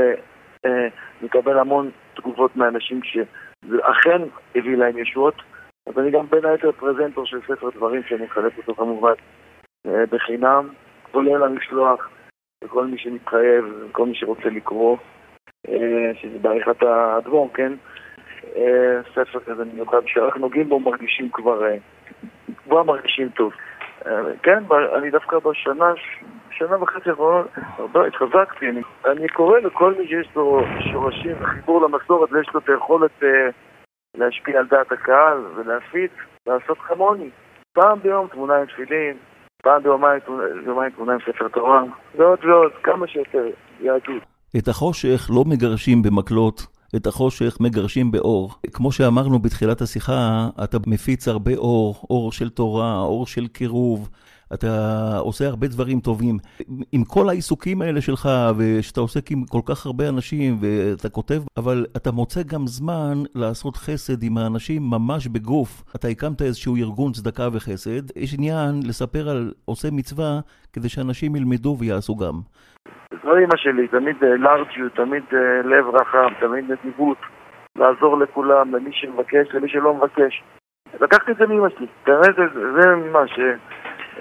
אה, 0.66 0.88
מקבל 1.22 1.58
המון 1.58 1.90
תגובות 2.14 2.56
מאנשים 2.56 3.00
שאכן 3.02 4.22
הביא 4.54 4.76
להם 4.76 4.98
ישועות. 4.98 5.34
אז 5.86 5.98
אני 5.98 6.10
גם 6.10 6.26
בין 6.30 6.44
היתר 6.44 6.72
פרזנטור 6.72 7.26
של 7.26 7.40
ספר 7.40 7.70
דברים 7.70 8.02
שאני 8.08 8.24
מחלק 8.24 8.58
אותו 8.58 8.74
כמובן 8.74 9.12
אה, 9.86 10.06
בחינם, 10.10 10.68
כולל 11.12 11.42
המשלוח 11.42 12.08
לכל 12.64 12.86
מי 12.86 12.98
שמתחייב 12.98 13.64
וכל 13.80 14.06
מי 14.06 14.14
שרוצה 14.14 14.48
לקרוא, 14.48 14.96
אה, 15.68 16.10
שזה 16.20 16.38
בעריכת 16.38 16.82
האדמו"ר, 16.82 17.50
כן? 17.54 17.72
אה, 18.56 19.02
ספר 19.12 19.40
כזה 19.40 19.64
מיוחד 19.64 20.00
שרק 20.06 20.36
נוגעים 20.36 20.68
בו 20.68 20.80
מרגישים 20.80 21.28
כבר, 21.32 21.66
אה, 21.66 21.76
כבר 22.64 22.82
מרגישים 22.82 23.28
טוב. 23.28 23.52
אה, 24.06 24.12
כן, 24.42 24.62
אני 24.98 25.10
דווקא 25.10 25.38
בשנה, 25.38 25.92
שנה 26.50 26.82
וחצי 26.82 27.10
האחרונות, 27.10 27.46
הרבה 27.78 28.06
התחזקתי. 28.06 28.68
אני, 28.68 28.82
אני 29.06 29.28
קורא 29.28 29.58
לכל 29.58 29.94
מי 29.98 30.08
שיש 30.08 30.28
לו 30.36 30.62
שורשים 30.92 31.36
וחיבור 31.40 31.82
למסורת 31.82 32.32
ויש 32.32 32.48
לו 32.54 32.60
את 32.60 32.68
היכולת 32.68 33.10
אה, 33.22 33.28
להשפיע 34.16 34.58
על 34.58 34.66
דעת 34.66 34.92
הקהל 34.92 35.38
ולהפיץ, 35.56 36.10
לעשות 36.46 36.78
כמוני. 36.78 37.30
פעם 37.72 37.98
ביום 38.02 38.26
תמונה 38.28 38.56
עם 38.56 38.66
תפילין, 38.66 39.16
פעם 39.62 39.82
ביומיים 39.82 40.90
תמונה 40.96 41.12
עם 41.12 41.18
ספר 41.20 41.48
תורה, 41.48 41.82
ועוד 42.16 42.44
ועוד, 42.44 42.72
כמה 42.82 43.06
שיותר 43.06 43.46
יהדות. 43.80 44.22
את 44.58 44.68
החושך 44.68 45.30
לא 45.34 45.44
מגרשים 45.46 46.02
במקלות. 46.02 46.79
את 46.96 47.06
החושך 47.06 47.56
מגרשים 47.60 48.10
באור. 48.10 48.54
כמו 48.72 48.92
שאמרנו 48.92 49.38
בתחילת 49.38 49.82
השיחה, 49.82 50.48
אתה 50.64 50.78
מפיץ 50.86 51.28
הרבה 51.28 51.56
אור, 51.56 52.06
אור 52.10 52.32
של 52.32 52.50
תורה, 52.50 53.00
אור 53.00 53.26
של 53.26 53.46
קירוב. 53.46 54.08
אתה 54.54 55.18
עושה 55.18 55.46
הרבה 55.46 55.68
דברים 55.68 56.00
טובים. 56.00 56.38
עם 56.92 57.04
כל 57.04 57.28
העיסוקים 57.28 57.82
האלה 57.82 58.00
שלך, 58.00 58.28
ושאתה 58.56 59.00
עוסק 59.00 59.30
עם 59.30 59.44
כל 59.44 59.60
כך 59.64 59.86
הרבה 59.86 60.08
אנשים, 60.08 60.58
ואתה 60.60 61.08
כותב, 61.08 61.42
אבל 61.56 61.86
אתה 61.96 62.12
מוצא 62.12 62.42
גם 62.42 62.66
זמן 62.66 63.22
לעשות 63.34 63.76
חסד 63.76 64.22
עם 64.22 64.38
האנשים 64.38 64.90
ממש 64.90 65.26
בגוף. 65.26 65.84
אתה 65.96 66.08
הקמת 66.08 66.42
איזשהו 66.42 66.76
ארגון 66.76 67.12
צדקה 67.12 67.48
וחסד. 67.52 68.02
יש 68.16 68.34
עניין 68.34 68.82
לספר 68.82 69.28
על 69.28 69.52
עושה 69.64 69.90
מצווה, 69.90 70.40
כדי 70.72 70.88
שאנשים 70.88 71.36
ילמדו 71.36 71.76
ויעשו 71.78 72.16
גם. 72.16 72.40
זו 73.22 73.36
אימא 73.36 73.56
שלי, 73.56 73.88
תמיד 73.88 74.16
לארג'יות, 74.22 74.94
תמיד 74.94 75.22
אה, 75.32 75.62
לב 75.64 75.86
רחב, 75.88 76.28
תמיד 76.40 76.72
נדיבות, 76.72 77.18
לעזור 77.76 78.18
לכולם, 78.18 78.74
למי 78.74 78.92
שמבקש, 78.92 79.54
למי 79.54 79.68
שלא 79.68 79.94
מבקש. 79.94 80.42
לקחתי 81.00 81.32
את 81.32 81.36
זה 81.36 81.46
מאימא 81.46 81.68
שלי, 81.68 81.86
באמת 82.06 82.36
זה 82.74 82.96
מה 83.12 83.28
ש... 83.28 83.40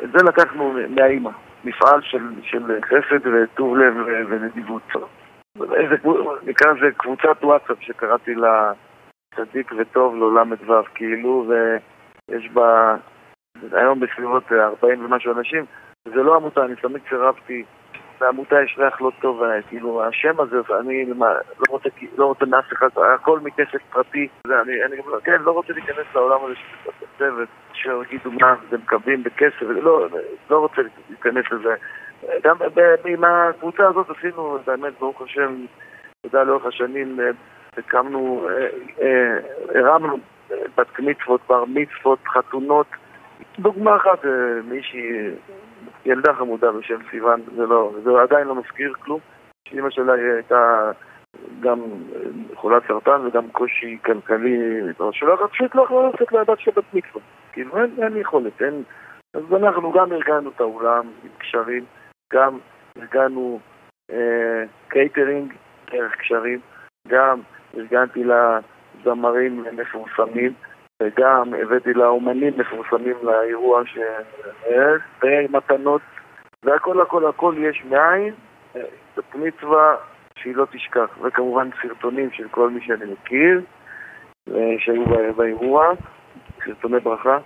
זה 0.02 0.24
לקחנו 0.28 0.76
מהאימא, 0.90 1.30
מפעל 1.64 2.02
של, 2.02 2.24
של 2.42 2.80
חסד 2.86 3.28
וטוב 3.28 3.78
לב 3.78 3.94
ונדיבות. 4.30 4.82
איזה, 5.74 5.96
נקרא 6.44 6.74
לזה 6.74 6.92
קבוצת 6.98 7.44
וואטסאפ 7.44 7.78
שקראתי 7.82 8.36
לה 8.36 8.72
צדיק 9.36 9.72
וטוב 9.78 10.16
לעולם 10.16 10.54
ל"ו, 10.54 10.74
כאילו, 10.96 11.48
ויש 11.48 12.50
בה 12.50 12.96
היום 13.72 14.00
בסביבות 14.00 14.52
40 14.52 15.06
ומשהו 15.06 15.34
אנשים. 15.38 15.66
זה 16.06 16.24
לא 16.24 16.36
עמותה, 16.36 16.66
אני 16.66 16.76
תמיד 16.76 17.02
סירבתי 17.10 17.64
לעמותה 18.22 18.62
יש 18.62 18.76
ריח 18.78 19.02
לא 19.02 19.12
טוב, 19.22 19.44
אה, 19.44 19.62
כאילו 19.62 20.04
השם 20.04 20.40
הזה, 20.40 20.58
אני 20.80 21.06
לא 21.06 21.66
רוצה, 21.70 21.90
לא 22.18 22.26
רוצה 22.26 22.46
מאף 22.46 22.74
אחד, 22.74 22.88
הכל 23.16 23.40
מכסף 23.40 23.78
פרטי, 23.90 24.28
אני, 24.46 24.84
אני 24.86 24.96
כן, 25.24 25.42
לא 25.42 25.52
רוצה 25.52 25.74
להיכנס 25.74 26.06
לעולם 26.16 26.46
הזה 26.46 26.56
של 26.56 26.90
הצוות, 27.16 27.50
שיגידו 27.74 28.32
מה, 28.32 28.56
זה 28.70 28.78
מקבלים 28.78 29.24
בכסף, 29.24 29.62
לא, 29.62 30.08
לא 30.50 30.60
רוצה 30.60 30.82
להיכנס 31.10 31.46
לזה. 31.52 31.76
גם 32.44 32.56
עם 33.06 33.24
הקבוצה 33.24 33.88
הזאת 33.88 34.10
עשינו, 34.10 34.58
באמת, 34.66 34.94
ברוך 35.00 35.22
השם, 35.22 35.66
תודה 36.22 36.44
לאורך 36.44 36.66
השנים, 36.66 37.20
אה, 37.20 37.30
הקמנו, 37.78 38.48
אה, 39.02 39.38
הרמנו 39.76 40.18
בת 40.78 41.00
מצוות, 41.00 41.42
בר 41.50 41.66
מצוות, 41.66 42.20
חתונות. 42.28 42.88
דוגמה 43.60 43.96
אחת, 43.96 44.26
מישהי 44.64 45.32
ילדה 46.06 46.34
חמודה 46.34 46.72
בשם 46.72 47.00
סיוון, 47.12 47.42
זה, 47.56 47.66
לא, 47.66 47.92
זה 48.04 48.10
עדיין 48.22 48.48
לא 48.48 48.56
מזכיר 48.56 48.94
כלום. 48.94 49.20
שאימא 49.68 49.90
שלה 49.90 50.14
הייתה 50.14 50.92
גם 51.60 51.80
חולת 52.56 52.84
סרטן 52.88 53.26
וגם 53.26 53.50
קושי 53.52 53.98
כלכלי, 54.06 54.82
שלא 55.12 55.48
פשוט 55.52 55.76
לא 55.76 55.84
יכולה 55.84 56.10
לצאת 56.10 56.32
לבת 56.32 56.60
של 56.60 56.72
בת 56.72 56.94
מצווה. 56.94 57.22
כאילו 57.52 57.78
אין, 57.78 58.04
אין 58.04 58.18
יכולת, 58.18 58.62
אין... 58.62 58.84
אז 59.34 59.44
אנחנו 59.54 59.92
גם 59.92 60.14
ארגנו 60.14 60.50
את 60.50 60.62
האולם 60.62 61.08
עם 61.24 61.30
קשרים, 61.38 61.86
גם 62.34 62.58
ארגנו 62.98 63.60
אה, 64.12 64.64
קייטרינג 64.88 65.54
דרך 65.92 66.16
קשרים, 66.16 66.60
גם 67.08 67.40
ארגנתי 67.78 68.24
לזמרים 68.24 69.66
מפורסמים. 69.78 70.54
וגם 71.04 71.54
הבאתי 71.62 71.94
לה 71.94 72.08
אומנים 72.08 72.54
מפורסמים 72.58 73.16
לאירוע 73.24 73.86
ש... 73.86 73.98
ומתנות, 75.24 76.02
והכל 76.64 77.02
הכל 77.02 77.30
הכל 77.30 77.56
יש 77.58 77.84
מאין, 77.90 78.34
זאת 79.16 79.36
מצווה 79.36 79.96
שהיא 80.40 80.56
לא 80.56 80.66
תשכח, 80.72 81.18
וכמובן 81.22 81.70
סרטונים 81.82 82.32
של 82.32 82.48
כל 82.52 82.70
מי 82.70 82.82
שאני 82.82 83.06
מכיר 83.12 83.62
שהיו 84.80 85.06
באירוע, 85.36 85.88
סרטוני 86.66 87.00
ברכה, 87.00 87.38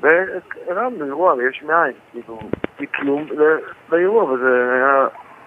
והרמנו 0.00 1.04
אירוע 1.04 1.34
יש 1.50 1.62
מאין, 1.62 1.92
כאילו, 2.12 2.38
מכלום 2.80 3.26
לאירוע, 3.92 4.24
וזה 4.24 4.72
היה 4.74 5.06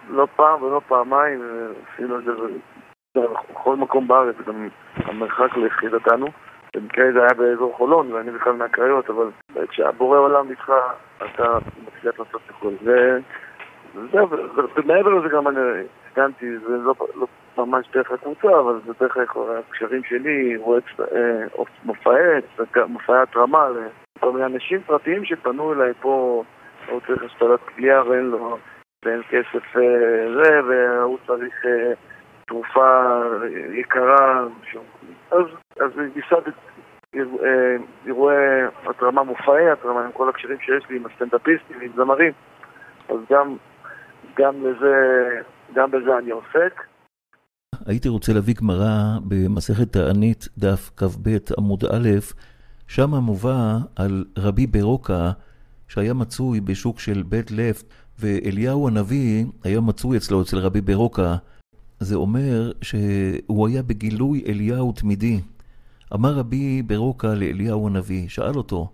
לא 0.10 0.28
פעם 0.36 0.64
ולא 0.64 0.82
פעמיים, 0.88 1.42
עשינו 1.94 2.20
את 2.20 2.24
זה 2.24 2.32
בכל 3.16 3.76
מקום 3.76 4.08
בארץ, 4.08 4.36
גם 4.48 4.68
המרחק 4.98 5.58
ליחידתנו. 5.58 6.28
במקרה 6.76 7.12
זה 7.14 7.20
היה 7.20 7.34
באזור 7.34 7.74
חולון, 7.78 8.12
ואני 8.12 8.32
בכלל 8.32 8.54
מהקריות, 8.54 9.10
אבל 9.10 9.30
כשהבורא 9.68 10.18
עולם 10.18 10.50
איתך, 10.50 10.72
אתה 11.18 11.58
מצליח 11.88 12.20
לעשות 12.20 12.42
הכל. 12.50 12.74
וזהו, 13.96 14.30
ומעבר 14.76 15.10
לזה 15.10 15.30
גם 15.30 15.48
אני 15.48 15.60
הסכמתי, 16.10 16.58
זה 16.58 16.78
לא, 16.78 16.94
לא 17.16 17.28
ממש 17.58 17.86
דרך 17.94 18.12
הקבוצה, 18.12 18.60
אבל 18.60 18.80
זה 18.86 18.94
דרך 19.00 19.18
הקשרים 19.70 20.04
שלי, 20.04 20.58
אה, 21.16 21.64
מופעי 21.84 22.20
מופעי 22.88 23.18
התרמה 23.18 23.68
לכל 24.18 24.32
מיני 24.32 24.46
אנשים 24.46 24.82
פרטיים 24.82 25.26
שפנו 25.26 25.74
אליי 25.74 25.94
פה, 26.02 26.44
הוא 26.90 27.02
צריך 27.08 27.24
השתלת 27.24 27.60
כלייה 27.76 28.04
ואין 28.04 28.26
לו, 28.26 28.58
ואין 29.06 29.22
כסף 29.30 29.78
אה, 29.78 30.44
זה, 30.44 30.60
והוא 30.68 31.18
צריך 31.28 31.66
אה, 31.66 31.94
תרופה 32.54 33.22
יקרה, 33.80 34.46
אז, 35.32 35.46
אז 35.80 35.92
ייסדת 36.16 36.54
אירועי 38.06 38.36
התרמה 38.90 39.24
מופעי 39.24 39.72
התרמה 39.72 40.06
עם 40.06 40.12
כל 40.12 40.30
הקשרים 40.30 40.58
שיש 40.60 40.90
לי 40.90 40.96
עם 40.96 41.06
הסטנדאפיסטים, 41.06 41.82
עם 41.82 41.92
זמרים, 41.96 42.32
אז 43.10 43.18
גם, 43.32 43.56
גם 44.38 44.56
לזה, 44.66 44.96
גם 45.76 45.92
בזה 45.92 46.18
אני 46.18 46.32
עוסק. 46.32 46.82
הייתי 47.86 48.10
רוצה 48.10 48.34
להביא 48.34 48.54
גמרא 48.62 49.20
במסכת 49.28 49.94
תענית, 49.94 50.48
דף 50.58 50.92
כ"ב 50.98 51.30
עמוד 51.58 51.84
א', 51.84 52.10
שם 52.88 53.10
מובא 53.10 53.78
על 53.96 54.26
רבי 54.38 54.68
ברוקה 54.68 55.32
שהיה 55.88 56.14
מצוי 56.14 56.62
בשוק 56.62 57.00
של 57.00 57.24
בית 57.30 57.52
לפט, 57.52 57.86
ואליהו 58.20 58.88
הנביא 58.88 59.46
היה 59.64 59.82
מצוי 59.82 60.18
אצלו, 60.18 60.42
אצל 60.42 60.58
רבי 60.58 60.82
ברוקה. 60.82 61.36
זה 62.04 62.16
אומר 62.16 62.72
שהוא 62.82 63.68
היה 63.68 63.84
בגילוי 63.84 64.44
אליהו 64.48 64.92
תמידי. 64.92 65.40
אמר 66.14 66.34
רבי 66.34 66.82
ברוקה 66.82 67.34
לאליהו 67.34 67.88
הנביא, 67.88 68.30
שאל 68.30 68.56
אותו, 68.58 68.90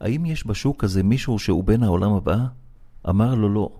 האם 0.00 0.26
יש 0.26 0.46
בשוק 0.46 0.84
הזה 0.84 1.02
מישהו 1.02 1.38
שהוא 1.38 1.64
בן 1.64 1.82
העולם 1.82 2.12
הבא? 2.12 2.36
אמר 3.08 3.34
לו 3.34 3.48
לא. 3.48 3.70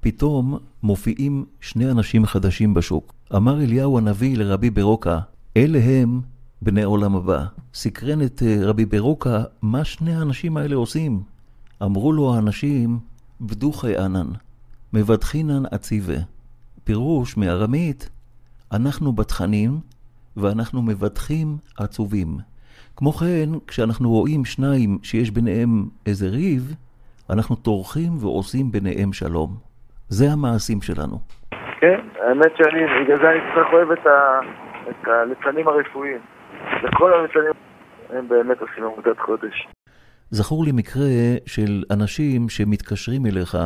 פתאום 0.00 0.58
מופיעים 0.82 1.44
שני 1.60 1.90
אנשים 1.90 2.26
חדשים 2.26 2.74
בשוק. 2.74 3.14
אמר 3.36 3.62
אליהו 3.62 3.98
הנביא 3.98 4.36
לרבי 4.36 4.70
ברוקה, 4.70 5.18
אלה 5.56 5.78
הם 5.78 6.20
בני 6.62 6.82
עולם 6.82 7.16
הבא. 7.16 7.44
סקרן 7.74 8.22
את 8.22 8.42
אה, 8.42 8.58
רבי 8.62 8.84
ברוקה, 8.84 9.44
מה 9.62 9.84
שני 9.84 10.14
האנשים 10.14 10.56
האלה 10.56 10.76
עושים? 10.76 11.22
אמרו 11.82 12.12
לו 12.12 12.34
האנשים, 12.34 12.98
בדוחי 13.40 13.96
ענן, 13.96 14.28
מבטחינן 14.92 15.62
עציבה. 15.70 16.18
פירוש 16.88 17.36
מארמית, 17.36 18.10
אנחנו 18.76 19.12
בתכנים 19.12 19.70
ואנחנו 20.36 20.82
מבטחים 20.82 21.46
עצובים. 21.78 22.28
כמו 22.96 23.12
כן, 23.12 23.48
כשאנחנו 23.66 24.08
רואים 24.10 24.44
שניים 24.44 24.98
שיש 25.02 25.30
ביניהם 25.30 25.70
איזה 26.06 26.26
ריב, 26.28 26.62
אנחנו 27.30 27.56
טורחים 27.56 28.12
ועושים 28.20 28.72
ביניהם 28.72 29.12
שלום. 29.12 29.50
זה 30.08 30.24
המעשים 30.32 30.80
שלנו. 30.82 31.16
כן, 31.80 32.00
האמת 32.20 32.52
שאני, 32.56 32.80
בגלל 33.04 33.16
זה 33.16 33.30
אני 33.30 33.40
כל 33.40 33.60
כך 33.60 33.72
אוהב 33.72 33.90
את, 33.90 34.06
ה, 34.06 34.40
את 34.90 35.08
הליצנים 35.08 35.68
הרפואיים. 35.68 36.20
וכל 36.82 37.12
הליצנים 37.12 37.52
הם 38.10 38.28
באמת 38.28 38.60
עושים 38.60 38.84
עבודת 38.84 39.18
חודש. 39.26 39.68
זכור 40.30 40.64
לי 40.64 40.72
מקרה 40.72 41.10
של 41.46 41.82
אנשים 41.90 42.48
שמתקשרים 42.48 43.26
אליך 43.26 43.56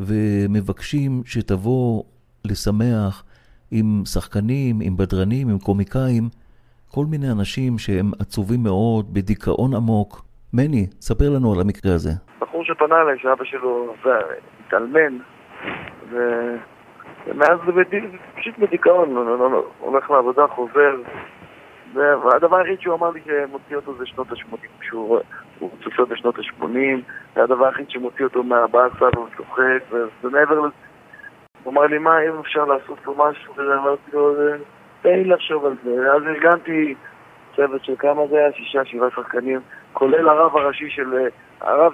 ומבקשים 0.00 1.22
שתבוא 1.24 2.02
לשמח 2.50 3.24
עם 3.70 4.02
שחקנים, 4.04 4.76
עם 4.82 4.96
בדרנים, 4.96 5.48
עם 5.48 5.58
קומיקאים, 5.58 6.24
כל 6.90 7.04
מיני 7.10 7.30
אנשים 7.30 7.78
שהם 7.78 8.10
עצובים 8.20 8.62
מאוד, 8.62 9.14
בדיכאון 9.14 9.74
עמוק. 9.74 10.22
מני, 10.52 10.86
ספר 11.00 11.30
לנו 11.30 11.52
על 11.52 11.60
המקרה 11.60 11.94
הזה. 11.94 12.10
בחור 12.40 12.64
שפנה 12.64 13.02
אליי, 13.02 13.18
שאבא 13.18 13.44
שלו 13.44 13.94
התאלמן, 14.66 15.18
ו... 16.10 16.16
ומאז 17.26 17.58
זה 17.66 17.72
פשוט 18.36 18.58
בדיכאון, 18.58 19.14
לא, 19.14 19.38
לא, 19.38 19.50
לא, 19.50 19.64
הולך 19.80 20.10
לעבודה, 20.10 20.46
חוזר. 20.46 20.96
והדבר 21.94 22.56
היחיד 22.56 22.80
שהוא 22.80 22.94
אמר 22.94 23.10
לי 23.10 23.20
שמוציא 23.24 23.76
אותו 23.76 23.94
זה 23.98 24.06
שנות 24.06 24.32
ה-80, 24.32 24.66
שהוא 24.82 25.20
צופה 25.84 26.04
בשנות 26.04 26.38
ה-80, 26.38 26.64
זה 27.34 27.42
הדבר 27.42 27.66
היחיד 27.66 27.90
שמוציא 27.90 28.24
אותו 28.24 28.42
מהבאסה 28.42 29.04
והוא 29.14 29.28
צוחק, 29.36 29.96
ומעבר 30.24 30.60
לזה, 30.60 30.74
הוא 31.66 31.72
אמר 31.72 31.86
לי, 31.86 31.98
מה, 31.98 32.22
אם 32.22 32.38
אפשר 32.40 32.64
לעשות 32.64 32.98
פה 33.04 33.14
משהו, 33.18 33.54
ואמרתי 33.56 34.10
לו, 34.12 34.34
תן 35.02 35.08
לי 35.08 35.24
לחשוב 35.24 35.66
על 35.66 35.74
זה. 35.84 36.12
אז 36.12 36.22
ארגנתי 36.22 36.94
צוות 37.56 37.84
של 37.84 37.94
כמה 37.98 38.26
זה 38.26 38.38
היה? 38.38 38.52
שישה, 38.52 38.84
שבעה 38.84 39.10
שחקנים, 39.10 39.60
כולל 39.92 40.28
הרב 40.28 40.56
הראשי 40.56 40.90
של... 40.90 41.28
הרב 41.60 41.92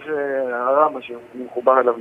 הרמה 0.53 1.01
שמחובר 1.03 1.81
אליו, 1.81 1.95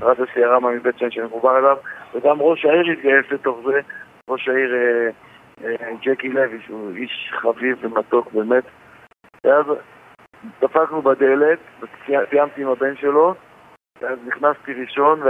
הרב 0.00 0.18
יוסי 0.20 0.44
הרמה 0.44 0.70
מבית 0.70 0.98
שן 0.98 1.10
שמחובר 1.10 1.58
אליו, 1.58 1.76
וגם 2.14 2.40
ראש 2.40 2.64
העיר 2.64 2.90
התגייס 2.92 3.26
לתוך 3.30 3.58
זה, 3.66 3.80
ראש 4.28 4.48
העיר 4.48 4.74
אה, 4.74 5.10
אה, 5.64 5.94
ג'קי 6.02 6.28
לוי, 6.28 6.58
שהוא 6.66 6.90
איש 6.96 7.32
חביב 7.36 7.78
ומתוק 7.80 8.32
באמת. 8.32 8.64
ואז 9.44 9.66
דפקנו 10.62 11.02
בדלת, 11.02 11.58
סיימתי 12.30 12.62
עם 12.62 12.68
הבן 12.68 12.96
שלו, 12.96 13.34
ואז 14.02 14.18
נכנסתי 14.26 14.72
ראשון, 14.72 15.22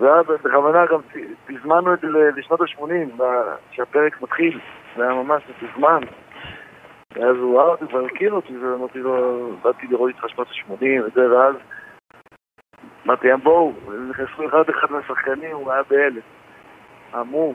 ואז 0.00 0.26
בכוונה 0.44 0.86
גם 0.86 1.00
תזמנו 1.46 1.94
את 1.94 2.00
זה 2.00 2.06
לשנות 2.36 2.60
ה-80, 2.60 3.22
כשהפרק 3.70 4.22
מתחיל, 4.22 4.60
זה 4.96 5.02
היה 5.02 5.14
ממש 5.14 5.42
מתוזמן. 5.50 6.00
ואז 7.16 7.36
הוא 7.36 7.58
ראה 7.58 7.68
אותי 7.68 7.84
כבר 7.88 8.04
הכיר 8.04 8.32
אותי, 8.32 8.58
ואמרתי 8.58 8.98
לו, 8.98 9.50
באתי 9.62 9.86
לראות 9.86 10.08
איתך 10.08 10.28
שנות 10.28 10.48
ה-80 10.48 10.84
וזה, 11.06 11.34
ואז 11.34 11.54
אמרתי 13.06 13.28
להם, 13.28 13.40
בואו, 13.40 13.72
נכנסו 14.10 14.48
אחד 14.48 14.70
אחד 14.70 14.86
מהשחקנים, 14.90 15.56
הוא 15.56 15.72
היה 15.72 15.82
בהלם. 15.90 16.20
המום. 17.12 17.54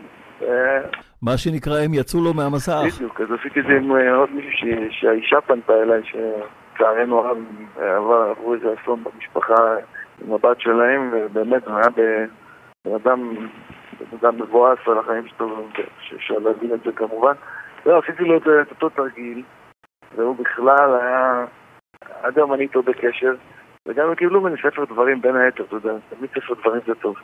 מה 1.21 1.37
שנקרא, 1.37 1.73
הם 1.85 1.93
יצאו 1.93 2.19
לו 2.23 2.33
מהמסך. 2.33 2.81
בדיוק, 2.95 3.21
אז 3.21 3.27
עשיתי 3.39 3.59
את 3.59 3.65
זה 3.65 3.71
עם 3.71 3.95
אה, 3.95 4.15
עוד 4.15 4.29
מישהו 4.31 4.51
שהאישה 4.89 5.41
פנתה 5.41 5.73
אליי, 5.73 6.01
שלצערנו 6.03 7.19
הרב 7.19 7.37
עברו 7.75 8.53
איזה 8.53 8.67
אסון 8.73 9.03
במשפחה 9.03 9.75
הבת 10.31 10.61
שלהם, 10.61 11.09
ובאמת 11.13 11.67
הוא 11.67 11.75
היה 11.75 11.89
בן 12.85 12.93
אדם, 12.95 13.35
בן 13.99 14.17
אדם 14.21 14.41
מבואס 14.41 14.79
על 14.85 14.97
החיים 14.97 15.27
שלו, 15.27 15.67
שאפשר 15.99 16.33
להבין 16.39 16.73
את 16.73 16.79
זה 16.85 16.91
כמובן. 16.91 17.33
זהו, 17.85 17.99
עשיתי 17.99 18.23
לו 18.23 18.37
את 18.37 18.71
אותו 18.71 18.89
תרגיל, 18.89 19.43
והוא 20.15 20.35
בכלל 20.35 20.99
היה... 21.01 21.45
עד 22.23 22.37
היום 22.37 22.53
אני 22.53 22.63
איתו 22.63 22.83
בקשר, 22.83 23.35
וגם 23.87 24.07
הם 24.07 24.15
קיבלו 24.15 24.41
ממני 24.41 24.55
ספר 24.57 24.85
דברים 24.85 25.21
בין 25.21 25.35
היתר, 25.35 25.63
אתה 25.63 25.75
יודע, 25.75 25.93
תמיד 26.09 26.29
ספר 26.29 26.53
דברים 26.53 26.81
זה 26.87 26.95
טוב. 26.95 27.15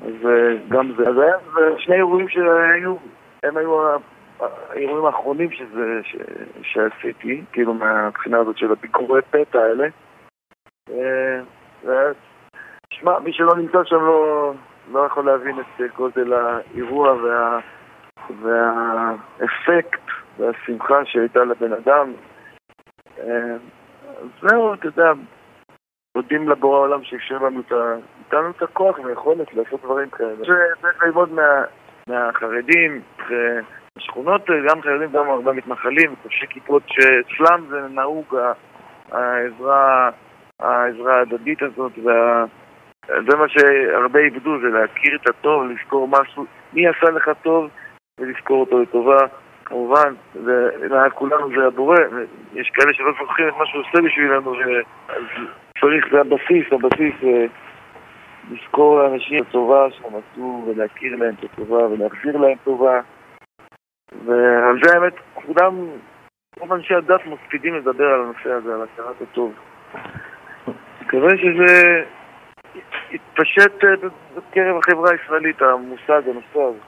אז 0.00 0.26
אה, 0.26 0.56
גם 0.68 0.92
זה. 0.96 1.08
אז 1.08 1.18
היה 1.18 1.36
שני 1.78 1.94
אירועים 1.94 2.28
שהיו, 2.28 2.96
הם 3.42 3.56
היו 3.56 3.96
האירועים 4.40 5.04
האחרונים 5.04 5.50
שזה, 5.50 6.00
ש, 6.02 6.16
שעשיתי, 6.62 7.42
כאילו 7.52 7.74
מהבחינה 7.74 8.38
הזאת 8.38 8.58
של 8.58 8.72
הביקורי 8.72 9.22
פתע 9.22 9.58
האלה. 9.58 9.88
אה, 13.02 13.04
שמע, 13.04 13.18
מי 13.18 13.32
שלא 13.32 13.56
נמצא 13.56 13.78
שם 13.84 13.96
לא, 13.96 14.52
לא 14.92 15.06
יכול 15.06 15.26
להבין 15.26 15.60
את 15.60 15.94
גודל 15.96 16.32
האירוע 16.32 17.12
וה... 17.12 17.58
והאפקט 18.42 20.02
והשמחה 20.38 21.04
שהייתה 21.04 21.44
לבן 21.44 21.72
אדם. 21.72 22.12
אה, 23.18 23.56
זהו, 24.42 24.74
אתה 24.74 24.86
יודע, 24.86 25.12
מודים 26.16 26.48
לבורא 26.48 26.76
העולם 26.76 27.04
שאפשר 27.04 27.38
לנו 27.38 27.60
את 27.60 27.72
ה... 27.72 27.94
נתן 28.20 28.36
לנו 28.36 28.50
את 28.50 28.62
הכוח 28.62 28.98
ויכולת 28.98 29.54
לעשות 29.54 29.82
דברים 29.82 30.10
כאלה. 30.10 30.44
צריך 30.80 31.02
ללמוד 31.02 31.32
מה, 31.32 31.64
מהחרדים 32.08 33.00
ושכונות, 33.98 34.42
גם 34.68 34.82
חרדים, 34.82 35.12
גם 35.12 35.30
הרבה 35.30 35.52
מתנחלים, 35.52 36.14
חובשי 36.22 36.46
כיפות, 36.46 36.82
שאצלם 36.86 37.66
זה 37.68 37.80
נהוג 37.90 38.36
העזרה, 39.10 40.10
העזרה 40.60 41.14
ההדדית 41.14 41.62
הזאת, 41.62 41.92
וה... 42.04 42.44
זה 43.06 43.36
מה 43.36 43.48
שהרבה 43.48 44.20
איבדו, 44.20 44.60
זה 44.60 44.68
להכיר 44.68 45.16
את 45.22 45.28
הטוב, 45.28 45.62
לזכור 45.64 46.08
משהו, 46.08 46.46
מי 46.72 46.88
עשה 46.88 47.10
לך 47.10 47.30
טוב, 47.42 47.70
ולזכור 48.20 48.60
אותו 48.60 48.82
לטובה. 48.82 49.18
כמובן, 49.64 50.14
ומעל 50.34 51.10
כולנו 51.10 51.48
זה 51.56 51.66
הבורא, 51.66 51.96
יש 52.52 52.70
כאלה 52.70 52.92
שלא 52.92 53.12
זוכרים 53.20 53.48
את 53.48 53.54
מה 53.58 53.66
שהוא 53.66 53.80
עושה 53.80 54.02
בשבילנו, 54.02 54.54
אז 55.08 55.16
צריך, 55.80 56.06
זה 56.12 56.20
הבסיס, 56.20 56.72
הבסיס, 56.72 57.14
אה, 57.24 57.46
לזכור 58.50 59.02
לאנשים 59.02 59.42
את 59.42 59.48
הטובה 59.48 59.86
שהם 59.90 60.12
עשו, 60.14 60.64
ולהכיר 60.66 61.16
להם 61.16 61.34
את 61.38 61.44
הטובה, 61.44 61.86
ולהחזיר 61.86 62.36
להם 62.36 62.56
טובה. 62.64 63.00
ועל 64.24 64.78
זה 64.82 64.94
האמת, 64.94 65.14
כולם, 65.34 65.74
רוב 66.60 66.72
אנשי 66.72 66.94
הדת 66.94 67.26
מקפידים 67.26 67.74
לדבר 67.74 68.06
על 68.06 68.20
הנושא 68.20 68.52
הזה, 68.52 68.74
על 68.74 68.82
הכרת 68.82 69.22
הטוב. 69.22 69.52
מקווה 71.02 71.30
שזה 71.36 72.04
יתפשט 73.10 73.84
אה, 73.84 74.08
בקרב 74.36 74.76
החברה 74.76 75.10
הישראלית, 75.10 75.62
המושג, 75.62 76.22
הנושא 76.28 76.60
הזה. 76.62 76.78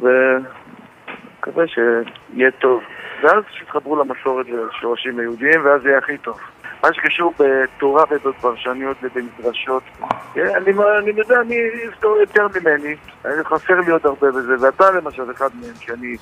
ומקווה 0.00 1.64
שיהיה 1.66 2.50
טוב. 2.50 2.82
ואז 3.22 3.42
שיתחברו 3.58 3.96
למסורת 3.96 4.46
ולשורשים 4.46 5.18
היהודיים, 5.18 5.64
ואז 5.64 5.86
יהיה 5.86 5.98
הכי 5.98 6.18
טוב. 6.18 6.40
מה 6.82 6.92
שקשור 6.92 7.34
בתורה 7.38 8.04
ובפרשניות 8.10 8.96
ובמדרשות, 9.02 9.82
אה, 10.36 10.56
אני, 10.56 10.72
אני 10.98 11.10
יודע, 11.16 11.40
אני 11.40 11.56
יותר 12.20 12.46
ממני, 12.60 12.96
חסר 13.44 13.80
לי 13.80 13.90
עוד 13.90 14.06
הרבה 14.06 14.30
בזה, 14.30 14.54
ואתה 14.60 14.90
למשל 14.90 15.30
אחד 15.30 15.48
מהם, 15.60 15.74
שאני 15.80 16.16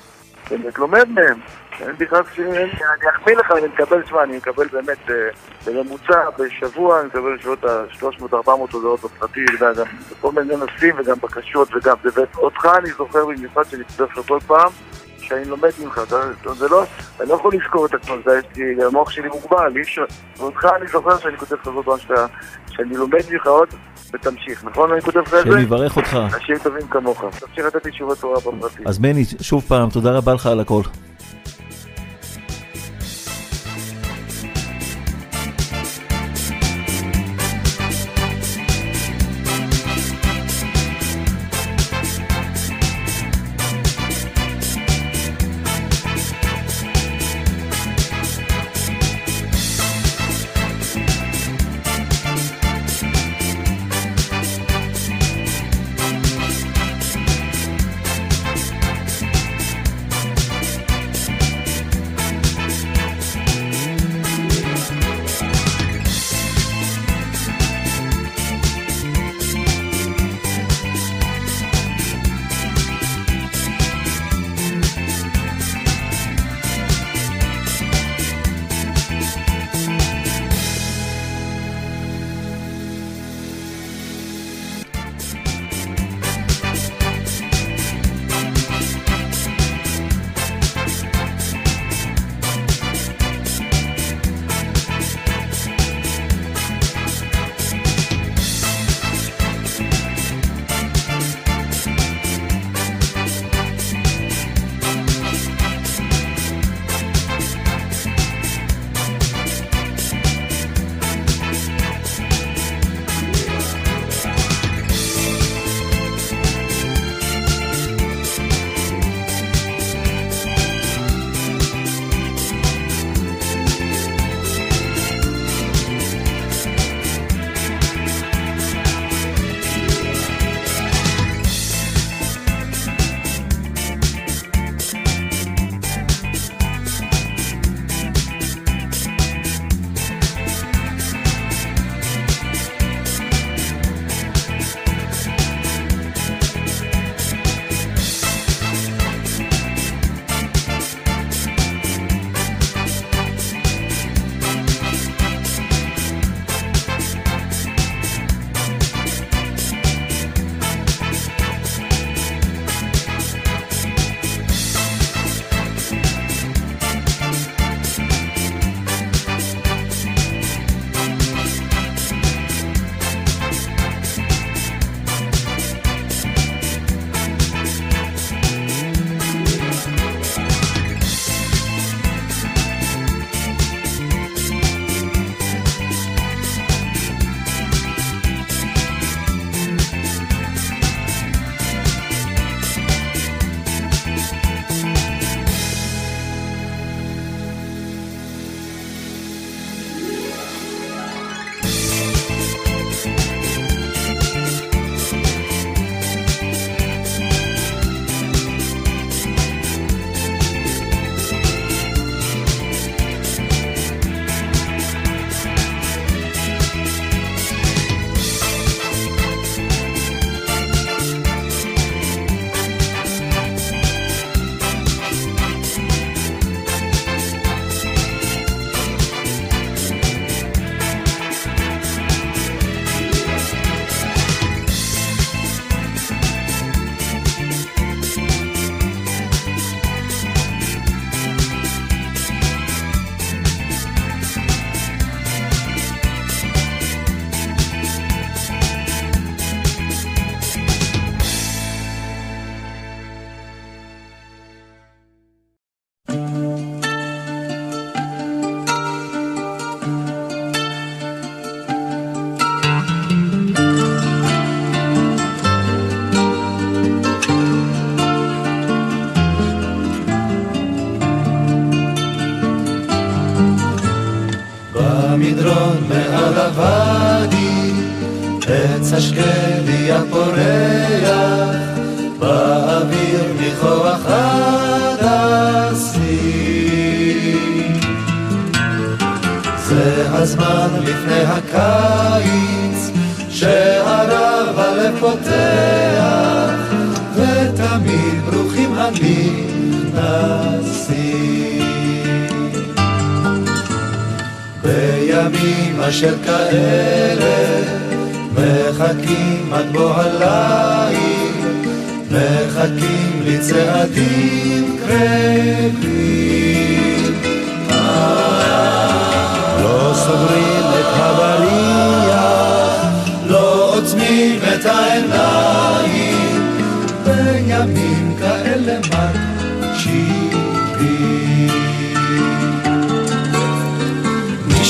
באמת 0.49 0.77
לומד 0.77 1.09
מהם. 1.09 1.39
אין 1.81 1.95
בכלל, 1.97 2.21
אני 2.37 3.09
אחמיא 3.09 3.35
לך, 3.35 3.51
אני 3.51 3.67
מקבל, 3.67 4.05
שמע, 4.05 4.23
אני 4.23 4.37
מקבל 4.37 4.67
באמת 4.67 5.09
אה, 5.09 5.15
בממוצע 5.65 6.29
בשבוע, 6.39 6.99
אני 6.99 7.07
מקבל 7.07 7.37
בשבועות 7.37 7.63
ה-300-400 7.63 8.49
הודעות 8.71 8.99
בפרטי, 9.01 9.45
אתה 9.45 9.65
יודע, 9.65 9.83
גם 9.83 9.91
בכל 10.11 10.31
מיני 10.31 10.55
נושאים 10.55 10.95
וגם 10.97 11.15
בקשות 11.23 11.75
וגם, 11.75 11.95
ואותך 12.13 12.65
אני 12.77 12.91
זוכר 12.91 13.25
במיוחד 13.25 13.63
שאני 13.63 13.83
כותב 13.83 14.03
לך 14.03 14.27
כל 14.27 14.39
פעם. 14.47 14.69
שאני 15.25 15.45
לומד 15.45 15.69
ממך, 15.83 16.01
זה 16.57 16.67
לא, 16.69 16.83
אני 17.19 17.29
לא 17.29 17.33
יכול 17.33 17.51
לזכור 17.53 17.85
את 17.85 17.93
עצמו, 17.93 18.15
זה 18.25 18.39
לי, 18.55 18.83
המוח 18.83 19.09
שלי 19.11 19.27
מוגבל, 19.27 19.75
אי 19.75 19.81
אפשר, 19.81 20.05
ואותך 20.37 20.67
אני 20.75 20.87
זוכר 20.87 21.17
שאני 21.17 21.37
כותב 21.37 21.55
כל 21.63 21.81
פעם 21.85 21.97
שאני 22.69 22.95
לומד 22.95 23.21
ממך 23.31 23.47
עוד, 23.47 23.69
ותמשיך, 24.13 24.63
נכון? 24.63 24.91
אני 24.91 25.01
כותב 25.01 25.19
לך 25.19 25.33
את 25.33 25.45
זה? 25.45 25.51
שאני 25.51 25.63
אברך 25.63 25.97
אותך. 25.97 26.17
אנשים 26.33 26.57
טובים 26.63 26.87
כמוך, 26.87 27.23
תמשיך 27.39 27.65
לתת 27.65 27.85
לי 27.85 27.91
תשובות 27.91 28.19
תורה 28.19 28.39
בפרטים. 28.39 28.87
אז 28.87 28.99
מני, 28.99 29.25
שוב 29.41 29.63
פעם, 29.67 29.89
תודה 29.89 30.11
רבה 30.11 30.33
לך 30.33 30.45
על 30.45 30.59
הכל. 30.59 30.81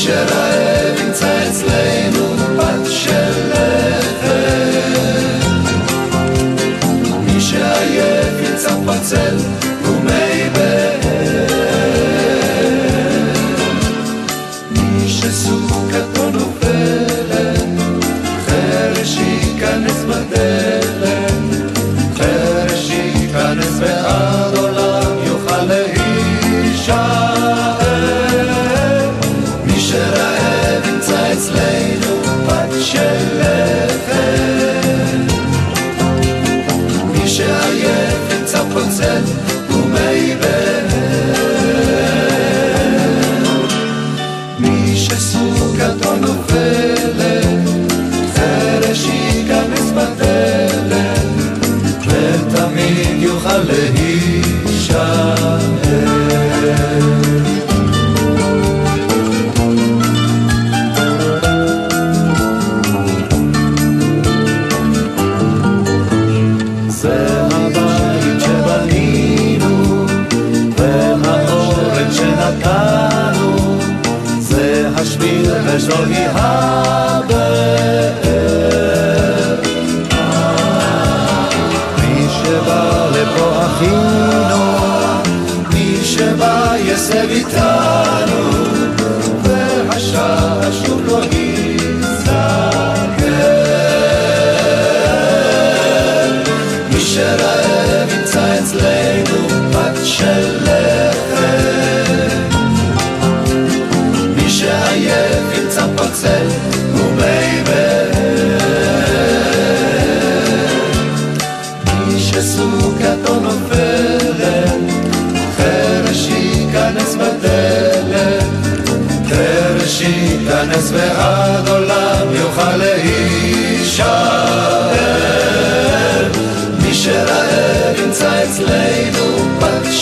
מי 0.07 0.11
שרעב 0.11 0.44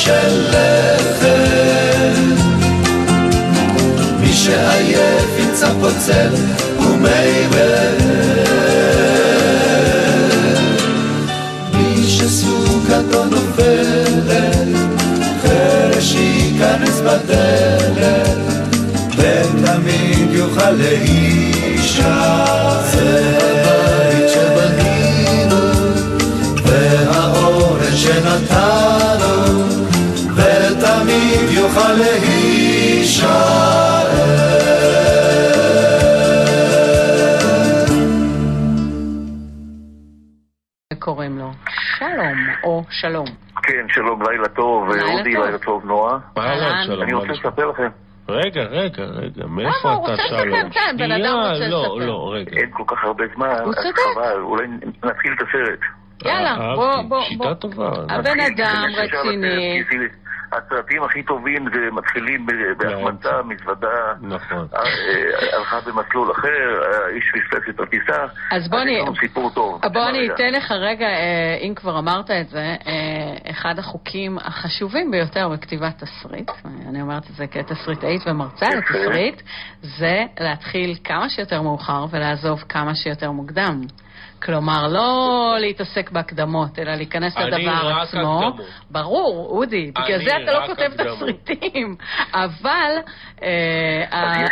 של 0.04 0.50
לחם. 0.50 1.32
מי 4.20 4.34
שעייף 4.34 5.40
ימצא 5.40 5.74
ומי 6.80 7.48
באר. 7.52 7.98
מי 11.74 12.04
שסוכתו 12.08 13.26
נופלת, 13.26 14.68
חרש 15.42 16.16
ייכנס 16.16 17.00
בדלת, 17.00 18.38
ותמיד 19.18 20.30
יוכל 20.32 20.72
להישאר. 20.72 22.44
זה 22.92 23.53
אודי, 45.54 45.66
טוב. 45.66 45.86
נועה. 45.86 46.18
אהלן. 46.38 46.84
שלום. 46.86 47.02
אני 47.02 47.14
רוצה 47.14 47.28
לספר 47.28 47.66
לכם, 47.66 47.88
רגע, 48.30 48.62
רגע, 48.62 49.04
רגע, 49.04 49.44
למה? 49.44 49.56
מאיפה 49.64 49.92
הוא 49.92 50.04
אתה 50.06 50.12
רוצה 50.12 50.24
שלום? 50.28 50.48
לספר, 50.48 50.70
כן, 50.80 50.96
בן 50.98 51.12
אדם 51.12 51.36
רוצה 51.36 51.68
לא, 51.68 51.82
לספר. 51.82 52.06
לא, 52.06 52.34
רגע. 52.34 52.52
אין 52.58 52.70
כל 52.72 52.84
כך 52.88 53.04
הרבה 53.04 53.24
זמן, 53.36 53.48
הוא 53.64 53.74
אז. 53.78 53.86
חבל, 54.16 54.42
אולי 54.42 54.68
נתחיל 55.04 55.34
את 55.34 55.48
הסרט. 55.48 55.80
יאללה, 56.26 56.50
אהבתי, 56.52 56.76
בוא, 56.76 57.02
בוא, 57.10 57.22
שיטה 57.24 57.44
בוא. 57.44 57.54
טובה. 57.54 57.90
הבן 58.10 58.40
אדם 58.40 58.86
רציני. 58.98 59.84
הסרטים 60.58 61.04
הכי 61.04 61.24
טובים 61.24 61.66
זה 61.74 61.92
מתחילים 61.92 62.46
ב- 62.46 62.52
בהחמצה, 62.78 63.42
מזוודה, 63.44 63.88
נכון. 64.22 64.68
אה, 64.74 64.80
אה, 64.80 65.58
הלכה 65.58 65.80
במסלול 65.86 66.32
אחר, 66.32 66.82
האיש 67.06 67.24
פספס 67.34 67.70
את 67.70 67.80
הטיסה. 67.80 68.24
אז 68.52 68.70
בוא 68.70 68.82
אני- 68.82 68.92
יש 68.92 69.02
לנו 69.02 69.16
סיפור 69.16 69.50
טוב. 69.50 69.82
בוא 69.94 70.10
אני 70.10 70.20
רגע. 70.20 70.34
אתן 70.34 70.54
לך 70.54 70.72
רגע, 70.72 71.06
אה, 71.08 71.58
אם 71.62 71.74
כבר 71.76 72.00
אמרת 72.00 72.32
את 72.32 72.50
זה, 72.50 72.76
אה, 72.88 73.52
אחד 73.52 73.76
החוקים 73.80 74.38
החשובים 74.38 75.12
ביותר 75.12 75.50
בכתיבת 75.50 76.04
תסריט, 76.04 76.52
אני 76.90 77.02
אומרת 77.02 77.24
את 77.30 77.36
זה 77.36 77.48
כתסריטאית 77.48 78.22
ומרצה. 78.28 78.66
לתסריט, 78.76 79.42
זה 79.82 80.24
להתחיל 80.40 80.96
כמה 81.04 81.30
שיותר 81.30 81.62
מאוחר 81.62 82.06
ולעזוב 82.12 82.64
כמה 82.70 82.96
שיותר 82.96 83.32
מוקדם. 83.32 83.82
כלומר, 84.44 84.88
לא 84.88 85.10
להתעסק 85.60 86.12
בהקדמות, 86.12 86.80
אלא 86.80 86.96
להיכנס 86.96 87.38
אני 87.38 87.46
לדבר 87.46 87.88
רק 87.88 88.08
עצמו. 88.08 88.38
הקדמות. 88.48 88.68
ברור, 88.92 89.48
אודי, 89.58 89.92
בגלל 89.92 90.16
אני 90.16 90.26
זה 90.26 90.38
אתה 90.44 90.54
לא 90.54 90.58
רק 90.64 90.70
כותב. 90.70 90.90
תסריטים. 90.98 91.96
אבל... 92.34 92.92
אה, 93.44 94.44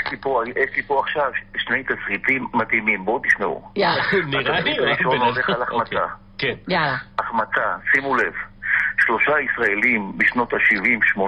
יש 0.56 0.76
לי 0.76 0.84
פה- 0.88 1.00
עכשיו 1.00 1.32
שני 1.58 1.84
תסריטים 1.84 2.47
מדהימים, 2.54 3.06
בואו 3.06 3.21
תשמעו. 3.28 3.69
יאללה, 3.76 4.04
נראה 4.28 4.60
לי 4.60 4.71
רק 4.80 4.88
הראשון 4.88 5.12
בן 5.19 5.26
הולך 5.26 5.50
על 5.50 5.56
אדם. 5.56 5.62
אוקיי. 5.71 5.97
החמצה. 5.97 6.15
כן. 6.38 6.54
יאללה. 6.67 6.97
החמצה, 7.19 7.62
שימו 7.93 8.15
לב, 8.15 8.34
שלושה 9.00 9.32
ישראלים 9.39 10.12
בשנות 10.17 10.54
ה-70-80 10.54 11.19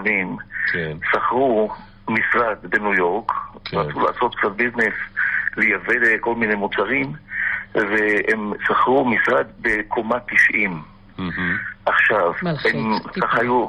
כן. 0.73 0.97
שכרו 1.11 1.71
משרד 2.09 2.57
בניו 2.63 2.93
יורק, 2.93 3.31
כן. 3.65 3.77
רצו 3.77 3.99
לעשות 3.99 4.35
קצת 4.35 4.51
ביזנס, 4.51 4.93
לייבא 5.57 5.93
כל 6.19 6.35
מיני 6.35 6.55
מוצרים, 6.55 7.13
והם 7.75 8.53
שכרו 8.63 9.05
משרד 9.05 9.47
בקומה 9.61 10.19
90. 10.19 10.81
מהמם. 11.17 11.57
עכשיו, 11.85 12.31
מלחיץ, 12.43 12.75
הם. 12.75 12.99
ככה 13.21 13.41
היו, 13.41 13.67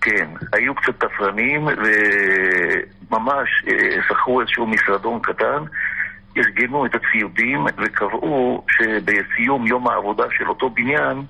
כן, 0.00 0.28
היו 0.52 0.74
קצת 0.74 1.04
תפרנים, 1.04 1.66
וממש 1.66 3.48
אה, 3.68 4.02
שכרו 4.08 4.40
איזשהו 4.40 4.66
משרדון 4.66 5.20
קטן, 5.20 5.64
ארגנו 6.36 6.86
את 6.86 6.90
הציודים 6.94 7.64
וקבעו 7.78 8.64
שבסיום 8.70 9.66
יום 9.66 9.88
העבודה 9.88 10.24
של 10.38 10.48
אותו 10.48 10.70
בניין 10.70 11.22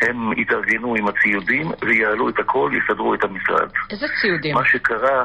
הם 0.00 0.32
יתארגנו 0.32 0.94
עם 0.94 1.08
הציודים 1.08 1.70
ויעלו 1.86 2.28
את 2.28 2.38
הכל, 2.38 2.70
יסדרו 2.74 3.14
את 3.14 3.24
המשרד. 3.24 3.68
איזה 3.90 4.06
ציודים? 4.20 4.54
מה 4.54 4.68
שקרה, 4.68 5.24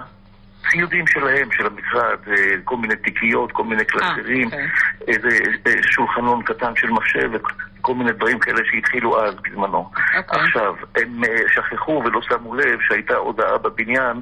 ציודים 0.72 1.08
שלהם, 1.08 1.50
של 1.52 1.66
המשרד, 1.68 2.18
אה, 2.28 2.56
כל 2.64 2.78
מיני 2.78 2.96
תיקיות, 2.96 3.52
כל 3.52 3.64
מיני 3.64 3.86
קלסרים, 3.86 4.46
אוקיי. 4.46 4.68
איזה 5.08 5.40
אה, 5.68 5.84
שולחנון 5.84 6.44
קטן 6.44 6.76
של 6.76 6.90
מחשב 6.90 7.30
וכל 7.34 7.96
מיני 7.96 8.12
דברים 8.12 8.40
כאלה 8.40 8.62
שהתחילו 8.72 9.26
אז 9.26 9.34
בזמנו. 9.36 9.90
אוקיי. 10.18 10.42
עכשיו, 10.42 10.76
הם 10.96 11.24
אה, 11.24 11.38
שכחו 11.54 12.02
ולא 12.06 12.22
שמו 12.22 12.56
לב 12.56 12.80
שהייתה 12.82 13.16
הודעה 13.16 13.58
בבניין 13.58 14.22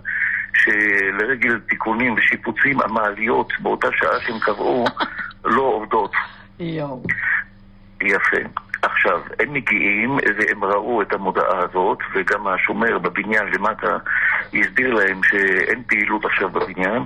שלרגל 0.54 1.60
תיקונים 1.60 2.14
ושיפוצים 2.14 2.82
המעליות 2.82 3.54
באותה 3.60 3.88
שעה 4.00 4.22
שהם 4.22 4.40
קבעו 4.40 4.86
לא 5.46 5.62
עובדות. 5.62 6.12
יואו. 6.60 7.04
יפה. 8.02 8.38
עכשיו, 8.82 9.22
הם 9.40 9.54
מגיעים 9.54 10.18
והם 10.38 10.64
ראו 10.64 11.02
את 11.02 11.14
המודעה 11.14 11.60
הזאת, 11.60 11.98
וגם 12.14 12.48
השומר 12.48 12.98
בבניין 12.98 13.48
למטה 13.54 13.98
הסביר 14.54 14.94
להם 14.94 15.22
שאין 15.24 15.84
פעילות 15.88 16.26
עכשיו 16.26 16.50
בבניין, 16.50 17.04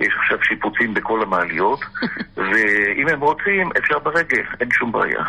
יש 0.00 0.14
עכשיו 0.22 0.38
שיפוצים 0.42 0.94
בכל 0.94 1.22
המעליות, 1.22 1.80
ואם 2.36 3.08
הם 3.08 3.20
רוצים, 3.20 3.70
אפשר 3.78 3.98
ברגל, 3.98 4.42
אין 4.60 4.70
שום 4.70 4.92
בעיה. 4.92 5.24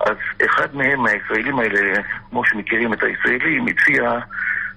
אז 0.00 0.16
אחד 0.46 0.76
מהם, 0.76 1.00
מהישראלים 1.00 1.58
האלה, 1.58 2.02
כמו 2.30 2.44
שמכירים 2.44 2.92
את 2.92 3.02
הישראלים, 3.02 3.66
הציע, 3.66 4.18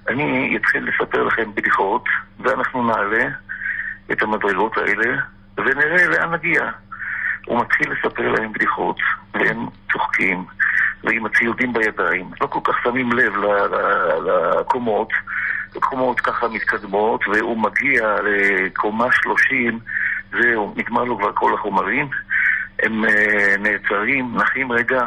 אני 0.08 0.58
אתחיל 0.58 0.90
לספר 0.90 1.24
לכם 1.24 1.56
בדיחות, 1.56 2.04
ואנחנו 2.40 2.88
נעלה 2.88 3.28
את 4.12 4.22
המדרגות 4.22 4.78
האלה, 4.78 5.18
ונראה 5.58 6.08
לאן 6.08 6.34
נגיע. 6.34 6.70
הוא 7.46 7.62
מתחיל 7.62 7.92
לספר 7.92 8.32
להם 8.32 8.54
בדיחות, 8.54 8.98
והם 9.34 9.66
צוחקים, 9.92 10.46
ועם 11.04 11.26
הציודים 11.26 11.74
בידיים. 11.74 12.32
לא 12.42 12.48
כל 12.48 12.60
כך 12.64 12.84
שמים 12.84 13.12
לב 13.12 13.34
לקומות, 14.26 15.10
קומות 15.80 16.20
ככה 16.20 16.48
מתקדמות, 16.48 17.22
והוא 17.28 17.58
מגיע 17.58 18.16
לקומה 18.24 19.08
שלושים, 19.12 19.80
זהו, 20.32 20.74
נגמר 20.78 21.04
לו 21.04 21.18
כבר 21.18 21.32
כל 21.34 21.54
החומרים. 21.54 22.10
הם 22.84 23.06
אה, 23.06 23.56
נעצרים, 23.60 24.36
נחים 24.38 24.72
רגע. 24.72 25.06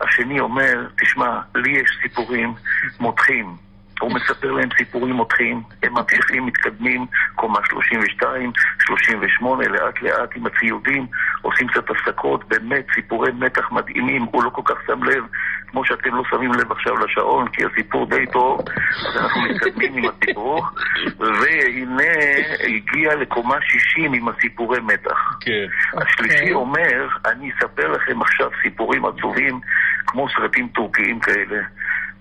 השני 0.00 0.40
אומר, 0.40 0.86
תשמע, 1.00 1.40
לי 1.54 1.70
יש 1.70 1.98
סיפורים 2.02 2.54
מותחים. 3.00 3.56
הוא 4.00 4.12
מספר 4.14 4.52
להם 4.52 4.68
סיפורים 4.76 5.14
מותחים, 5.14 5.62
הם 5.82 5.92
ממשיכים, 5.94 6.46
מתקדמים, 6.46 7.06
קומה 7.34 7.58
32, 7.64 8.52
38, 8.78 9.68
לאט 9.68 10.02
לאט 10.02 10.30
עם 10.36 10.46
הציודים, 10.46 11.06
עושים 11.42 11.68
קצת 11.68 11.90
הפסקות, 11.90 12.48
באמת 12.48 12.86
סיפורי 12.94 13.32
מתח 13.32 13.72
מדהימים, 13.72 14.22
הוא 14.22 14.44
לא 14.44 14.50
כל 14.50 14.62
כך 14.64 14.76
שם 14.86 15.04
לב, 15.04 15.24
כמו 15.66 15.84
שאתם 15.84 16.14
לא 16.14 16.22
שמים 16.30 16.52
לב 16.52 16.72
עכשיו 16.72 16.96
לשעון, 16.96 17.48
כי 17.48 17.62
הסיפור 17.64 18.06
די 18.06 18.26
טוב, 18.32 18.60
אז 19.08 19.16
אנחנו 19.16 19.40
מתקדמים 19.42 19.96
עם 19.96 20.04
הסיפור, 20.10 20.66
והנה 21.18 22.12
הגיע 22.60 23.14
לקומה 23.14 23.56
60 23.62 24.12
עם 24.12 24.28
הסיפורי 24.28 24.80
מתח. 24.80 25.38
כן. 25.40 25.66
השלישי 26.02 26.38
אוקיי. 26.38 26.52
אומר, 26.52 27.08
אני 27.26 27.50
אספר 27.52 27.92
לכם 27.92 28.22
עכשיו 28.22 28.50
סיפורים 28.62 29.04
עצובים 29.04 29.60
כמו 30.06 30.26
סרטים 30.36 30.68
טורקיים 30.68 31.20
כאלה. 31.20 31.62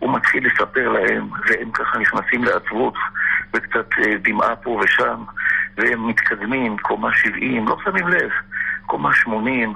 הוא 0.02 0.16
מתחיל 0.16 0.48
לספר 0.48 0.90
להם, 0.90 1.30
והם 1.48 1.72
ככה 1.72 2.00
נכנסים 2.00 2.44
לעצבות, 2.44 2.94
וקצת 3.54 3.88
אה, 4.00 4.18
דמעה 4.22 4.56
פה 4.56 4.82
ושם, 4.84 5.24
והם 5.78 6.08
מתקדמים, 6.08 6.78
קומה 6.78 7.10
70, 7.14 7.68
לא 7.68 7.78
שמים 7.84 8.08
לב, 8.08 8.30
קומה 8.86 9.14
80. 9.14 9.74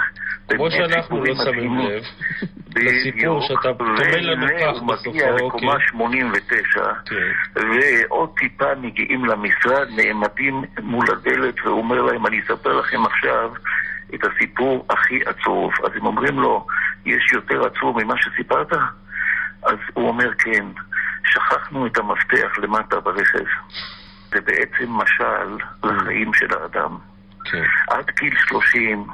כמו 0.47 0.71
שאנחנו 0.71 1.23
לא 1.23 1.35
שמים. 1.45 1.77
לב 1.79 2.03
לסיפור 2.75 3.41
שאתה 3.47 3.73
טומן 3.73 4.23
לנו 4.23 4.47
כך 4.47 4.79
הוא 4.79 4.87
מגיע 4.87 5.31
בסופו, 5.31 5.47
לקומה 5.47 5.73
כן. 5.73 5.87
89, 5.87 6.93
כן. 7.05 7.15
ועוד 7.55 8.29
טיפה 8.37 8.75
מגיעים 8.81 9.25
למשרד, 9.25 9.87
נעמדים 9.97 10.63
מול 10.81 11.05
הדלת, 11.11 11.55
והוא 11.65 11.77
אומר 11.77 12.01
להם, 12.01 12.25
אני 12.25 12.39
אספר 12.39 12.73
לכם 12.73 13.05
עכשיו 13.05 13.51
את 14.15 14.19
הסיפור 14.23 14.85
הכי 14.89 15.19
עצוב. 15.25 15.71
אז 15.83 15.91
הם 15.95 16.05
אומרים 16.05 16.39
לו, 16.39 16.67
יש 17.05 17.33
יותר 17.33 17.65
עצוב 17.65 18.03
ממה 18.03 18.13
שסיפרת? 18.17 18.73
אז 19.65 19.77
הוא 19.93 20.07
אומר, 20.07 20.33
כן, 20.37 20.65
שכחנו 21.25 21.87
את 21.87 21.97
המפתח 21.97 22.57
למטה 22.57 22.99
ברכב. 22.99 23.45
זה 24.31 24.41
בעצם 24.41 24.91
משל 24.91 25.57
לחיים 25.83 26.33
של 26.33 26.47
האדם. 26.53 26.97
כן. 27.51 27.63
עד 27.87 28.11
גיל 28.19 28.35
30 28.37 29.07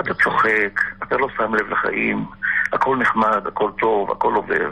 אתה 0.00 0.14
צוחק, 0.14 0.80
אתה 1.02 1.16
לא 1.16 1.28
שם 1.36 1.54
לב 1.54 1.70
לחיים, 1.70 2.24
הכל 2.72 2.96
נחמד, 2.96 3.46
הכל 3.46 3.70
טוב, 3.78 4.10
הכל 4.10 4.34
עובר. 4.34 4.70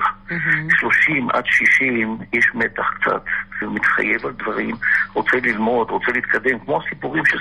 30 0.71 1.31
עד 1.31 1.45
60 1.47 2.19
יש 2.33 2.47
מתח 2.55 2.91
קצת, 3.01 3.25
מתחייב 3.63 4.27
על 4.27 4.33
דברים, 4.33 4.77
רוצה 5.13 5.37
ללמוד, 5.43 5.91
רוצה 5.91 6.13
להתקדם, 6.13 6.59
כמו 6.59 6.83
הסיפורים 6.83 7.27
ש... 7.27 7.35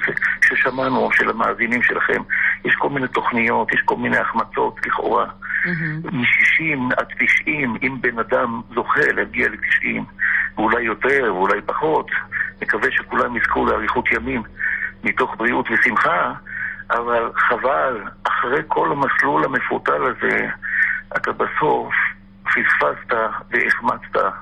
ששמענו, 0.45 1.09
של 1.13 1.29
המאזינים 1.29 1.83
שלכם. 1.83 2.21
יש 2.65 2.75
כל 2.75 2.89
מיני 2.89 3.07
תוכניות, 3.07 3.73
יש 3.73 3.81
כל 3.85 3.95
מיני 3.95 4.17
החמצות 4.17 4.85
לכאורה. 4.85 5.25
מ-60 6.03 6.95
עד 6.97 7.07
90, 7.19 7.75
אם 7.83 8.01
בן 8.01 8.19
אדם 8.19 8.61
זוכה 8.75 9.11
להגיע 9.15 9.49
ל-90, 9.49 10.01
ואולי 10.55 10.83
יותר 10.83 11.33
ואולי 11.35 11.61
פחות, 11.61 12.11
מקווה 12.61 12.91
שכולם 12.91 13.37
יזכו 13.37 13.65
לאריכות 13.65 14.05
ימים 14.11 14.43
מתוך 15.03 15.35
בריאות 15.37 15.65
ושמחה, 15.71 16.33
אבל 16.91 17.31
חבל, 17.35 18.01
אחרי 18.23 18.61
כל 18.67 18.91
המסלול 18.91 19.45
המפותל 19.45 20.01
הזה, 20.03 20.47
אתה 21.15 21.31
בסוף 21.31 21.93
פספסת 22.43 23.13
והחמצת. 23.51 24.33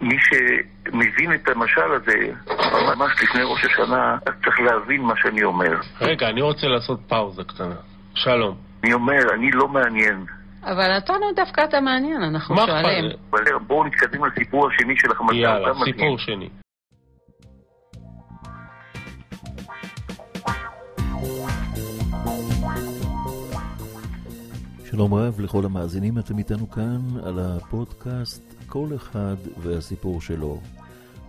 מי 0.00 0.16
שמבין 0.20 1.34
את 1.34 1.48
המשל 1.48 1.92
הזה, 1.92 2.32
ממש 2.96 3.22
לפני 3.22 3.42
ראש 3.42 3.64
השנה, 3.64 4.16
אז 4.26 4.34
צריך 4.44 4.60
להבין 4.60 5.02
מה 5.02 5.14
שאני 5.16 5.44
אומר. 5.44 5.80
רגע, 6.00 6.28
אני 6.28 6.42
רוצה 6.42 6.66
לעשות 6.66 7.00
פאוזה 7.08 7.42
קטנה. 7.44 7.74
שלום. 8.14 8.56
אני 8.84 8.92
אומר, 8.92 9.34
אני 9.34 9.50
לא 9.50 9.68
מעניין. 9.68 10.24
אבל 10.62 10.94
אותנו 10.96 11.32
דווקא 11.36 11.64
אתה 11.64 11.80
מעניין, 11.80 12.22
אנחנו 12.22 12.54
מה 12.54 12.66
שואלים. 12.66 13.10
בואו 13.66 13.84
נתקדם 13.84 14.24
לסיפור 14.24 14.68
השני 14.68 14.94
של 14.96 15.12
החמצה. 15.12 15.34
יאללה. 15.34 15.72
סיפור 15.84 16.18
שני. 16.18 16.48
שלום 24.84 25.14
רב 25.14 25.40
לכל 25.40 25.64
המאזינים, 25.64 26.18
אתם 26.18 26.38
איתנו 26.38 26.70
כאן 26.70 27.00
על 27.26 27.38
הפודקאסט 27.38 28.68
כל 28.68 28.88
אחד 28.96 29.36
והסיפור 29.58 30.20
שלו. 30.20 30.60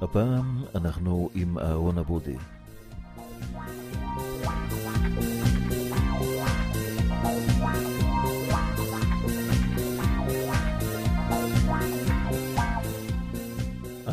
הפעם 0.01 0.45
אנחנו 0.75 1.29
עם 1.35 1.57
אהרון 1.59 1.97
אבודי. 1.97 2.35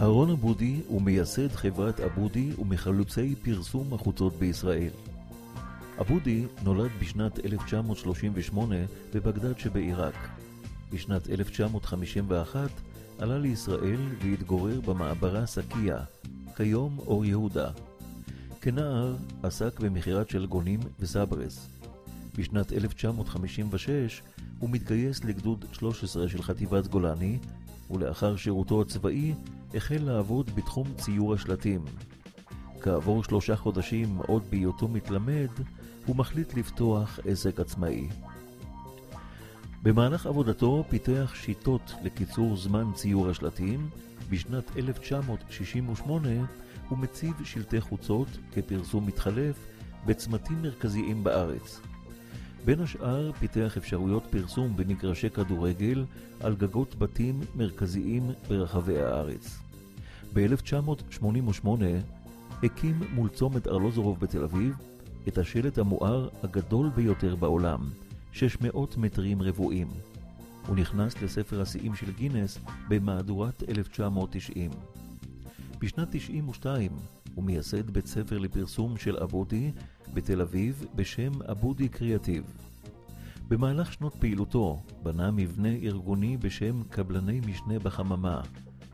אהרון 0.02 0.30
אבודי 0.30 0.80
הוא 0.86 1.02
מייסד 1.02 1.52
חברת 1.52 2.00
אבודי 2.00 2.52
ומחלוצי 2.58 3.34
פרסום 3.42 3.94
החוצות 3.94 4.32
בישראל. 4.32 4.90
אבודי 6.00 6.44
נולד 6.64 6.90
בשנת 7.00 7.44
1938 7.44 8.76
בבגדד 9.14 9.58
שבעיראק. 9.58 10.14
בשנת 10.92 11.30
1951 11.30 12.70
עלה 13.18 13.38
לישראל 13.38 14.00
והתגורר 14.22 14.80
במעברה 14.80 15.46
סקיה, 15.46 15.98
כיום 16.56 16.98
אור 16.98 17.24
יהודה. 17.24 17.70
כנער 18.60 19.16
עסק 19.42 19.80
במכירת 19.80 20.30
שלגונים 20.30 20.80
וסברס. 21.00 21.68
בשנת 22.38 22.72
1956 22.72 24.22
הוא 24.58 24.70
מתגייס 24.70 25.24
לגדוד 25.24 25.64
13 25.72 26.28
של 26.28 26.42
חטיבת 26.42 26.86
גולני, 26.86 27.38
ולאחר 27.90 28.36
שירותו 28.36 28.82
הצבאי 28.82 29.34
החל 29.74 29.98
לעבוד 30.00 30.50
בתחום 30.54 30.86
ציור 30.96 31.34
השלטים. 31.34 31.84
כעבור 32.80 33.24
שלושה 33.24 33.56
חודשים 33.56 34.16
עוד 34.16 34.42
בהיותו 34.50 34.88
מתלמד, 34.88 35.48
הוא 36.06 36.16
מחליט 36.16 36.54
לפתוח 36.54 37.18
עסק 37.24 37.60
עצמאי. 37.60 38.08
במהלך 39.82 40.26
עבודתו 40.26 40.84
פיתח 40.88 41.32
שיטות 41.34 41.94
לקיצור 42.02 42.56
זמן 42.56 42.92
ציור 42.94 43.28
השלטים, 43.28 43.88
בשנת 44.30 44.76
1968 44.76 46.28
הוא 46.88 46.98
מציב 46.98 47.34
שלטי 47.44 47.80
חוצות 47.80 48.28
כפרסום 48.52 49.06
מתחלף 49.06 49.66
בצמתים 50.06 50.62
מרכזיים 50.62 51.24
בארץ. 51.24 51.80
בין 52.64 52.80
השאר 52.80 53.32
פיתח 53.32 53.76
אפשרויות 53.76 54.26
פרסום 54.30 54.76
במגרשי 54.76 55.30
כדורגל 55.30 56.04
על 56.40 56.54
גגות 56.54 56.94
בתים 56.94 57.40
מרכזיים 57.54 58.30
ברחבי 58.48 59.02
הארץ. 59.02 59.61
ב-1988 60.34 61.68
הקים 62.62 63.00
מול 63.14 63.28
צומת 63.28 63.66
ארלוזורוב 63.66 64.20
בתל 64.20 64.44
אביב 64.44 64.74
את 65.28 65.38
השלט 65.38 65.78
המואר 65.78 66.28
הגדול 66.42 66.88
ביותר 66.88 67.36
בעולם, 67.36 67.80
600 68.32 68.96
מטרים 68.96 69.42
רבועים. 69.42 69.88
הוא 70.66 70.76
נכנס 70.76 71.22
לספר 71.22 71.60
השיאים 71.60 71.94
של 71.94 72.12
גינס 72.12 72.58
במהדורת 72.88 73.62
1990. 73.68 74.70
בשנת 75.78 76.08
92 76.10 76.90
הוא 77.34 77.44
מייסד 77.44 77.90
בית 77.90 78.06
ספר 78.06 78.38
לפרסום 78.38 78.96
של 78.96 79.16
אבודי 79.16 79.70
בתל 80.14 80.40
אביב 80.40 80.86
בשם 80.94 81.32
אבודי 81.50 81.88
קריאטיב. 81.88 82.44
במהלך 83.48 83.92
שנות 83.92 84.14
פעילותו 84.14 84.82
בנה 85.02 85.30
מבנה 85.30 85.68
ארגוני 85.68 86.36
בשם 86.36 86.82
קבלני 86.90 87.40
משנה 87.46 87.78
בחממה, 87.78 88.40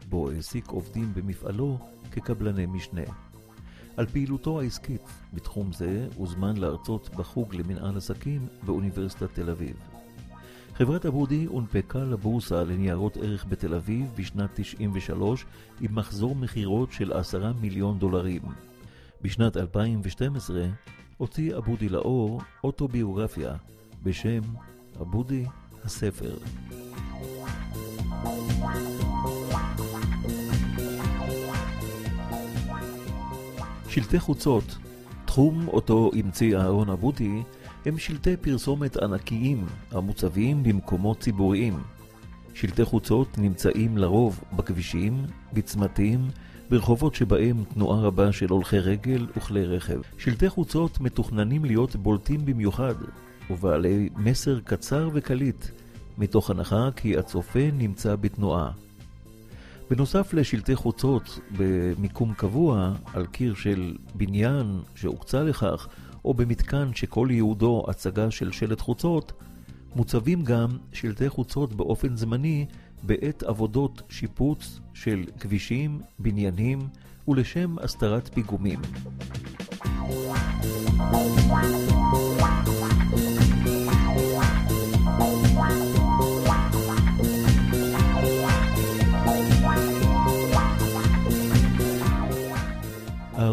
בו 0.09 0.31
העסיק 0.31 0.69
עובדים 0.69 1.15
במפעלו 1.15 1.79
כקבלני 2.13 2.67
משנה. 2.67 3.03
על 3.97 4.07
פעילותו 4.07 4.61
העסקית 4.61 5.03
בתחום 5.35 5.73
זה 5.73 6.09
הוזמן 6.17 6.57
להרצות 6.57 7.11
בחוג 7.17 7.55
למנהל 7.55 7.97
עסקים 7.97 8.47
באוניברסיטת 8.63 9.35
תל 9.35 9.51
אביב. 9.51 9.77
חברת 10.75 11.07
אבודי 11.07 11.45
הונפקה 11.45 11.99
לבורסה 11.99 12.65
לניירות 12.65 13.17
ערך 13.17 13.47
בתל 13.49 13.75
אביב 13.75 14.13
בשנת 14.17 14.51
93 14.55 15.45
עם 15.81 15.95
מחזור 15.95 16.37
מכירות 16.37 16.93
של 16.93 17.13
10 17.13 17.53
מיליון 17.61 17.99
דולרים. 17.99 18.43
בשנת 19.23 19.57
2012 19.57 20.67
הוציא 21.17 21.57
אבודי 21.57 21.89
לאור 21.89 22.41
אוטוביוגרפיה 22.65 23.55
בשם 24.03 24.41
אבודי 25.01 25.45
הספר. 25.85 26.35
שלטי 33.99 34.19
חוצות, 34.19 34.77
תחום 35.25 35.69
אותו 35.69 36.11
המציא 36.15 36.57
אהרון 36.57 36.91
אבודי, 36.91 37.43
הם 37.87 37.99
שלטי 37.99 38.37
פרסומת 38.37 38.97
ענקיים 38.97 39.67
המוצבים 39.91 40.63
במקומות 40.63 41.21
ציבוריים. 41.21 41.79
שלטי 42.55 42.85
חוצות 42.85 43.39
נמצאים 43.39 43.99
לרוב 43.99 44.41
בכבישים, 44.57 45.25
בצמתים, 45.53 46.29
ברחובות 46.71 47.15
שבהם 47.15 47.65
תנועה 47.75 48.01
רבה 48.01 48.33
של 48.33 48.51
הולכי 48.51 48.79
רגל 48.79 49.27
וכלי 49.37 49.67
רכב. 49.67 50.01
שלטי 50.19 50.49
חוצות 50.49 51.01
מתוכננים 51.01 51.65
להיות 51.65 51.97
בולטים 51.97 52.45
במיוחד, 52.45 52.95
ובעלי 53.51 54.09
מסר 54.17 54.61
קצר 54.61 55.09
וקליט, 55.15 55.67
מתוך 56.19 56.51
הנחה 56.51 56.89
כי 56.97 57.19
הצופה 57.19 57.71
נמצא 57.73 58.17
בתנועה. 58.17 58.71
בנוסף 59.91 60.35
לשלטי 60.35 60.77
חוצות 60.77 61.41
במיקום 61.59 62.35
קבוע 62.35 62.93
על 63.15 63.27
קיר 63.27 63.55
של 63.55 63.97
בניין 64.15 64.81
שהוקצה 64.95 65.43
לכך, 65.43 65.89
או 66.25 66.35
במתקן 66.35 66.95
שכל 66.95 67.29
ייעודו 67.31 67.85
הצגה 67.89 68.31
של 68.31 68.53
שלט 68.53 68.81
חוצות, 68.81 69.33
מוצבים 69.97 70.45
גם 70.45 70.69
שלטי 70.93 71.29
חוצות 71.29 71.75
באופן 71.75 72.17
זמני 72.17 72.67
בעת 73.03 73.43
עבודות 73.43 74.03
שיפוץ 74.09 74.81
של 74.95 75.25
כבישים, 75.41 76.01
בניינים 76.19 76.79
ולשם 77.29 77.77
הסתרת 77.79 78.31
פיגומים. 78.35 78.81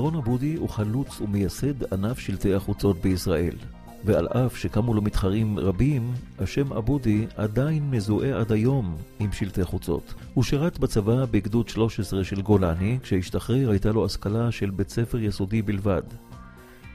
אהרון 0.06 0.22
אבודי 0.22 0.56
הוא 0.56 0.70
חלוץ 0.70 1.22
ומייסד 1.22 1.94
ענף 1.94 2.20
שלטי 2.20 2.54
החוצות 2.54 2.98
בישראל, 2.98 3.56
ועל 4.06 4.28
אף 4.28 4.58
שקמו 4.58 4.94
לו 4.94 5.02
מתחרים 5.02 5.60
רבים, 5.60 6.14
השם 6.40 6.74
אבודי 6.74 7.26
עדיין 7.36 7.90
מזוהה 7.92 8.40
עד 8.40 8.52
היום 8.52 8.98
עם 9.20 9.32
שלטי 9.32 9.64
חוצות. 9.64 10.14
הוא 10.34 10.44
שירת 10.44 10.80
בצבא 10.80 11.26
בגדוד 11.26 11.70
13 11.70 12.24
של 12.24 12.42
גולני, 12.42 13.00
כשהשתחרר 13.04 13.70
הייתה 13.70 13.92
לו 13.92 14.06
השכלה 14.06 14.52
של 14.52 14.70
בית 14.70 14.90
ספר 14.90 15.18
יסודי 15.18 15.62
בלבד. 15.62 16.04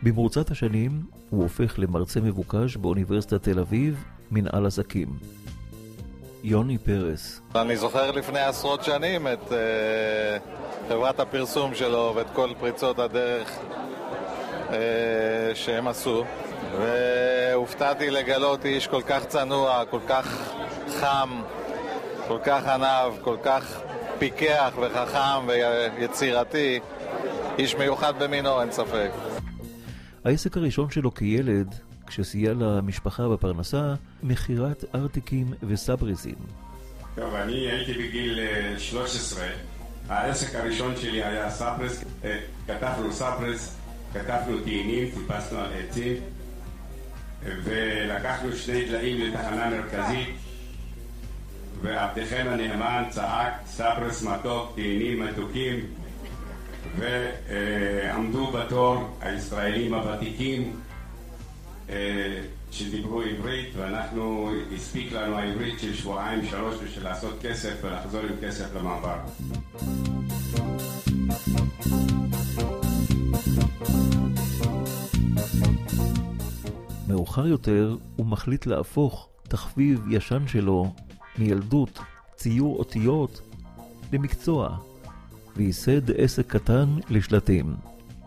במרוצת 0.03 0.51
השנים 0.51 1.03
הוא 1.31 1.43
הופך 1.43 1.79
למרצה 1.79 2.21
מבוקש 2.21 2.77
באוניברסיטת 2.77 3.43
תל 3.43 3.59
אביב, 3.59 4.05
מנהל 4.31 4.67
עסקים. 4.67 5.09
יוני 6.43 6.79
פרס. 6.79 7.41
אני 7.55 7.77
זוכר 7.77 8.11
לפני 8.11 8.41
עשרות 8.41 8.85
שנים 8.85 9.29
את 9.29 9.49
uh, 9.49 9.53
חברת 10.89 11.21
הפרסום 11.21 11.75
שלו 11.75 12.13
ואת 12.17 12.27
כל 12.35 12.51
פריצות 12.59 12.99
הדרך 12.99 13.59
uh, 14.69 14.73
שהם 15.55 15.89
עשו. 15.89 16.25
והופתעתי 16.79 18.11
לגלות 18.11 18.65
איש 18.65 18.87
כל 18.87 19.03
כך 19.03 19.27
צנוע, 19.27 19.85
כל 19.91 20.01
כך 20.09 20.53
חם, 20.89 21.43
כל 22.29 22.39
כך 22.45 22.67
ענב, 22.67 23.13
כל 23.21 23.37
כך 23.43 23.81
פיקח 24.19 24.75
וחכם 24.81 25.47
ויצירתי. 25.47 26.81
איש 27.59 27.75
מיוחד 27.75 28.23
במינו, 28.23 28.61
אין 28.61 28.73
ספק. 28.73 29.11
העסק 30.25 30.57
הראשון 30.57 30.91
שלו 30.91 31.15
כילד, 31.15 31.75
כשסייע 32.11 32.53
למשפחה 32.53 33.29
בפרנסה, 33.29 33.95
מכירת 34.23 34.85
ארטיקים 34.95 35.47
וסברסים. 35.69 36.35
טוב, 37.15 37.35
אני 37.35 37.53
הייתי 37.53 37.93
בגיל 37.93 38.39
13. 38.79 39.47
העסק 40.09 40.55
הראשון 40.55 40.97
שלי 40.97 41.25
היה 41.25 41.51
סברס. 41.51 42.05
כתבנו 42.67 43.13
סברס, 43.13 43.77
כתבנו 44.13 44.59
תאנים, 44.59 45.11
טיפסנו 45.15 45.59
על 45.59 45.71
עצים, 45.73 46.17
ולקחנו 47.43 48.53
שני 48.53 48.85
דליים 48.89 49.21
לתחנה 49.21 49.71
מרכזית, 49.71 50.29
ועבדכם 51.83 52.47
הנאמן 52.51 53.05
צעק 53.11 53.53
סברס 53.67 54.23
מתוק, 54.23 54.73
תאנים 54.75 55.21
מתוקים, 55.21 55.81
ועמדו 56.99 58.47
בתור 58.47 59.19
הישראלים 59.21 59.95
הוותיקים 59.95 60.81
שדיברו 62.73 63.23
עברית, 63.23 63.69
ואנחנו, 63.77 64.51
הספיק 64.75 65.13
לנו 65.13 65.39
העברית 65.39 65.81
של 65.81 65.95
שבועיים 65.95 66.47
שלוש 66.47 66.77
בשביל 66.85 67.05
לעשות 67.05 67.39
כסף 67.43 67.75
ולחזור 67.83 68.21
עם 68.21 68.37
כסף 68.43 68.75
למעבר. 68.75 69.17
מאוחר 77.09 77.47
יותר 77.47 77.97
הוא 78.17 78.27
מחליט 78.27 78.67
להפוך 78.67 79.29
תחביב 79.43 80.01
ישן 80.11 80.47
שלו 80.47 80.93
מילדות, 81.39 81.99
ציור 82.37 82.79
אותיות, 82.79 83.41
למקצוע, 84.13 84.77
וייסד 85.57 86.11
עסק 86.11 86.47
קטן 86.47 86.89
לשלטים. 87.11 87.75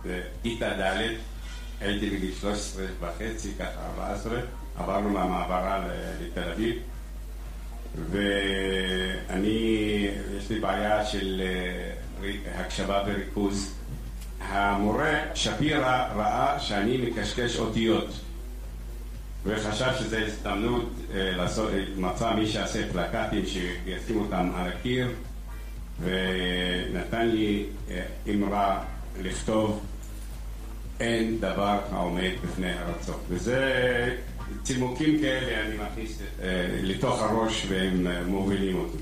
בכיתה 0.06 0.70
ד' 0.70 1.33
הייתי 1.84 2.10
בגיל 2.10 2.32
13 2.42 2.86
וחצי, 3.00 3.52
ככה 3.60 3.86
14, 3.98 4.40
עברנו 4.78 5.10
מהמעברה 5.10 5.88
לתל 6.22 6.52
אביב, 6.52 6.76
ואני, 8.12 10.08
יש 10.38 10.50
לי 10.50 10.60
בעיה 10.60 11.06
של 11.06 11.42
הקשבה 12.56 13.04
וריכוז. 13.08 13.74
המורה 14.42 15.20
שפירא 15.36 16.08
ראה 16.16 16.60
שאני 16.60 16.98
מקשקש 16.98 17.60
אותיות, 17.60 18.08
וחשב 19.46 19.92
שזו 20.00 20.18
הזדמנות 20.18 20.90
לעשות, 21.14 21.70
מצא 21.98 22.34
מי 22.34 22.48
שיעשה 22.48 22.92
פלקטים 22.92 23.46
שישים 23.46 24.20
אותם 24.20 24.50
על 24.56 24.68
הקיר, 24.68 25.12
ונתן 26.02 27.28
לי 27.28 27.66
אמרה 28.30 28.84
לכתוב 29.22 29.84
אין 31.04 31.40
דבר 31.40 31.80
העומד 31.92 32.32
בפני 32.44 32.72
הרצון. 32.72 33.16
וזה 33.30 34.16
צימוקים 34.64 35.20
כאלה 35.20 35.68
אני 35.68 35.76
מכניס 35.78 36.22
לתוך 36.84 37.22
הראש 37.22 37.66
והם 37.70 38.08
מובילים 38.28 38.76
אותי. 38.76 38.98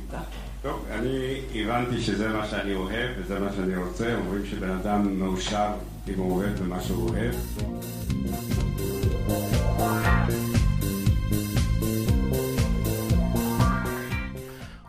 טוב, 0.62 0.86
אני 0.92 1.42
הבנתי 1.56 2.02
שזה 2.02 2.30
מה 2.30 2.48
שאני 2.48 2.74
אוהב 2.74 3.10
וזה 3.20 3.40
מה 3.40 3.50
שאני 3.56 3.76
רוצה. 3.76 4.16
אומרים 4.16 4.46
שבן 4.46 4.70
אדם 4.70 5.20
מאושר 5.20 5.68
אם 6.08 6.18
הוא 6.18 6.32
אוהב 6.32 6.60
במה 6.60 6.82
שהוא 6.82 7.10
אוהב. 7.10 7.36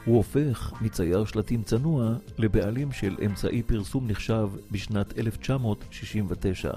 הוא 0.04 0.16
הופך 0.16 0.72
מצייר 0.80 1.24
שלטים 1.24 1.62
צנוע 1.62 2.14
לבעלים 2.38 2.92
של 2.92 3.16
אמצעי 3.26 3.62
פרסום 3.62 4.06
נחשב 4.08 4.48
בשנת 4.70 5.18
1969. 5.18 6.70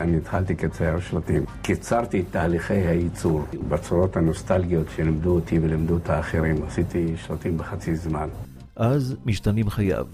אני 0.00 0.16
התחלתי 0.16 0.56
כצייר 0.56 1.00
שלטים. 1.00 1.44
קיצרתי 1.62 2.20
את 2.20 2.24
תהליכי 2.30 2.74
הייצור 2.74 3.44
בצורות 3.68 4.16
הנוסטלגיות 4.16 4.86
שלימדו 4.96 5.30
אותי 5.30 5.58
ולימדו 5.58 5.96
את 5.96 6.10
האחרים. 6.10 6.62
עשיתי 6.62 7.14
שלטים 7.16 7.58
בחצי 7.58 7.96
זמן. 7.96 8.28
אז 8.76 9.16
משתנים 9.26 9.70
חייו. 9.70 10.06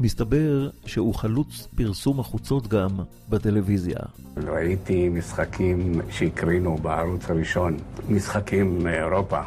מסתבר 0.00 0.70
שהוא 0.86 1.14
חלוץ 1.14 1.68
פרסום 1.76 2.20
החוצות 2.20 2.68
גם 2.68 2.90
בטלוויזיה. 3.28 3.96
ראיתי 4.36 5.08
משחקים 5.08 6.00
שהקרינו 6.10 6.76
בערוץ 6.76 7.30
הראשון, 7.30 7.76
משחקים 8.08 8.84
מאירופה, 8.84 9.40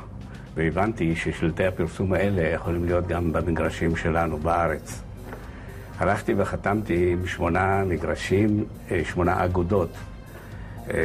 והבנתי 0.56 1.16
ששלטי 1.16 1.66
הפרסום 1.66 2.14
האלה 2.14 2.42
יכולים 2.42 2.86
להיות 2.86 3.08
גם 3.08 3.34
במגרשים 3.34 3.96
שלנו 3.96 4.38
בארץ. 4.38 5.05
הלכתי 6.00 6.34
וחתמתי 6.38 7.10
עם 7.12 7.28
שמונה 7.28 7.84
מגרשים, 7.86 8.66
אה, 8.92 9.02
שמונה 9.06 9.46
אגודות, 9.46 9.90
אה, 10.90 10.96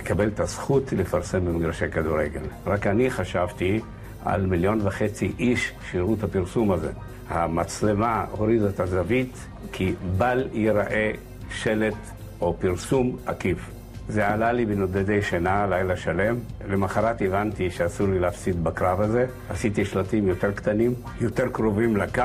לקבל 0.00 0.28
את 0.28 0.40
הזכות 0.40 0.92
לפרסם 0.92 1.44
במגרשי 1.44 1.90
כדורגל. 1.90 2.40
רק 2.66 2.86
אני 2.86 3.10
חשבתי 3.10 3.80
על 4.24 4.46
מיליון 4.46 4.80
וחצי 4.82 5.32
איש 5.38 5.72
שיראו 5.90 6.14
את 6.14 6.22
הפרסום 6.24 6.72
הזה. 6.72 6.90
המצלמה 7.28 8.24
הורידה 8.30 8.68
את 8.68 8.80
הזווית 8.80 9.46
כי 9.72 9.94
בל 10.18 10.48
ייראה 10.52 11.10
שלט 11.50 11.94
או 12.40 12.56
פרסום 12.60 13.16
עקיף. 13.26 13.70
זה 14.08 14.28
עלה 14.28 14.52
לי 14.52 14.66
בנודדי 14.66 15.22
שינה 15.22 15.66
לילה 15.66 15.96
שלם. 15.96 16.36
למחרת 16.68 17.22
הבנתי 17.22 17.70
שאסור 17.70 18.08
לי 18.08 18.18
להפסיד 18.18 18.64
בקרב 18.64 19.00
הזה. 19.00 19.26
עשיתי 19.50 19.84
שלטים 19.84 20.28
יותר 20.28 20.52
קטנים, 20.52 20.94
יותר 21.20 21.48
קרובים 21.48 21.96
לקו, 21.96 22.22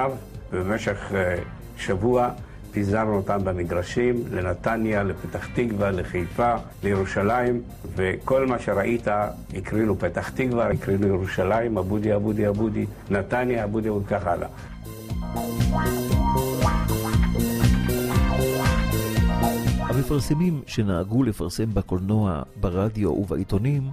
ובמשך 0.52 1.12
uh, 1.12 1.16
שבוע 1.78 2.30
פיזרנו 2.72 3.16
אותם 3.16 3.40
במגרשים, 3.44 4.24
לנתניה, 4.32 5.04
לפתח 5.04 5.48
תקווה, 5.54 5.92
לחיפה, 5.92 6.56
לירושלים, 6.84 7.62
וכל 7.96 8.48
מה 8.48 8.60
שראית, 8.60 9.08
הקרינו 9.58 10.00
פתח 10.00 10.30
תקווה, 10.30 10.70
הקרינו 10.70 11.08
ירושלים, 11.08 11.78
אבודי, 11.78 12.16
אבודי, 12.16 12.48
אבודי, 12.48 12.86
נתניה, 13.10 13.64
אבודי, 13.64 13.90
וכך 13.90 14.28
הלאה. 14.28 14.48
המפרסמים 19.80 20.62
שנהגו 20.68 21.24
לפרסם 21.24 21.74
בקולנוע, 21.74 22.44
ברדיו 22.60 23.10
ובעיתונים 23.10 23.84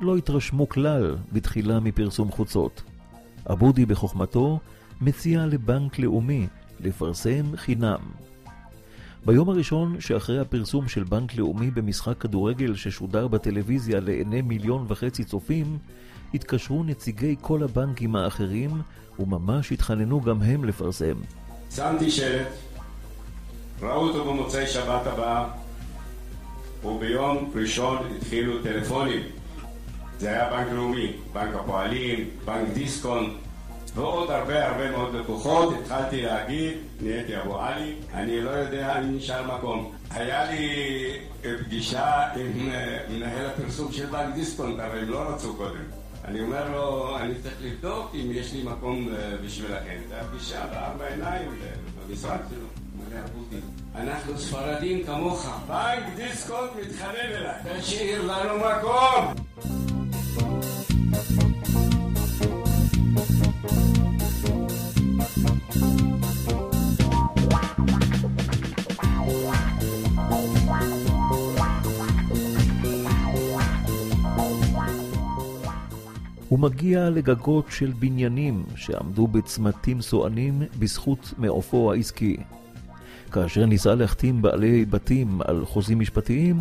לא 0.00 0.16
התרשמו 0.16 0.68
כלל 0.68 1.16
בתחילה 1.32 1.80
מפרסום 1.80 2.30
חוצות. 2.30 2.82
אבודי 3.50 3.86
בחוכמתו 3.86 4.58
מציע 5.04 5.46
לבנק 5.46 5.98
לאומי 5.98 6.46
לפרסם 6.80 7.56
חינם. 7.56 7.98
ביום 9.26 9.50
הראשון 9.50 10.00
שאחרי 10.00 10.40
הפרסום 10.40 10.88
של 10.88 11.04
בנק 11.04 11.34
לאומי 11.36 11.70
במשחק 11.70 12.18
כדורגל 12.18 12.74
ששודר 12.74 13.28
בטלוויזיה 13.28 14.00
לעיני 14.00 14.42
מיליון 14.42 14.86
וחצי 14.88 15.24
צופים, 15.24 15.78
התקשרו 16.34 16.84
נציגי 16.84 17.36
כל 17.40 17.62
הבנקים 17.62 18.16
האחרים 18.16 18.70
וממש 19.18 19.72
התחננו 19.72 20.20
גם 20.20 20.42
הם 20.42 20.64
לפרסם. 20.64 21.14
שמתי 21.70 22.10
שלט, 22.10 22.48
ראו 23.82 24.08
אותו 24.08 24.24
במוצאי 24.24 24.66
שבת 24.66 25.06
הבאה, 25.06 25.48
וביום 26.84 27.50
ראשון 27.54 27.98
התחילו 28.16 28.62
טלפונים. 28.62 29.22
זה 30.18 30.28
היה 30.28 30.50
בנק 30.50 30.72
לאומי, 30.72 31.12
בנק 31.32 31.54
הפועלים, 31.54 32.30
בנק 32.44 32.68
דיסקונט, 32.74 33.43
ועוד 33.94 34.30
הרבה 34.30 34.68
הרבה 34.68 34.90
מאוד 34.90 35.14
לקוחות. 35.14 35.74
התחלתי 35.82 36.22
להגיד, 36.22 36.72
נהייתי 37.00 37.40
אבו 37.40 37.60
עלי, 37.60 37.94
אני 38.14 38.40
לא 38.40 38.50
יודע 38.50 38.98
אם 38.98 39.16
נשאר 39.16 39.56
מקום. 39.56 39.92
היה 40.10 40.50
לי 40.50 40.68
פגישה 41.64 42.22
עם 42.36 42.68
מנהל 43.10 43.46
הפרסום 43.46 43.92
של 43.92 44.06
בנק 44.06 44.34
דיסקונט, 44.34 44.80
אבל 44.80 44.98
הם 44.98 45.08
לא 45.08 45.18
רצו 45.18 45.54
קודם. 45.56 45.84
אני 46.24 46.40
אומר 46.40 46.70
לו, 46.70 47.16
אני 47.18 47.34
צריך 47.42 47.54
לבדוק 47.60 48.10
אם 48.14 48.30
יש 48.30 48.52
לי 48.52 48.62
מקום 48.62 49.08
בשבילכם. 49.44 49.98
זו 50.08 50.14
הפגישה 50.14 50.66
בארבע 50.66 51.06
עיניים 51.06 51.50
במשרד 52.08 52.38
שלו. 52.50 53.18
אנחנו 53.94 54.38
ספרדים 54.38 55.04
כמוך, 55.04 55.48
בנק 55.68 56.04
דיסקונט 56.16 56.70
מתחנן 56.80 57.32
אליי, 57.34 57.80
תשאיר 57.80 58.22
לנו 58.22 58.54
מקום! 58.58 59.93
הוא 76.48 76.58
מגיע 76.58 77.10
לגגות 77.10 77.66
של 77.70 77.92
בניינים 77.98 78.64
שעמדו 78.76 79.26
בצמתים 79.26 80.02
סוענים 80.02 80.62
בזכות 80.78 81.34
מעופו 81.38 81.92
העסקי. 81.92 82.36
כאשר 83.32 83.66
ניסה 83.66 83.94
להחתים 83.94 84.42
בעלי 84.42 84.84
בתים 84.84 85.40
על 85.44 85.64
חוזים 85.64 85.98
משפטיים, 85.98 86.56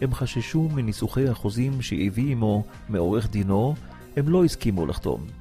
הם 0.00 0.14
חששו 0.14 0.68
מניסוחי 0.74 1.28
החוזים 1.28 1.82
שהביא 1.82 2.32
עמו 2.32 2.64
מעורך 2.88 3.30
דינו, 3.30 3.74
הם 4.16 4.28
לא 4.28 4.44
הסכימו 4.44 4.86
לחתום. 4.86 5.39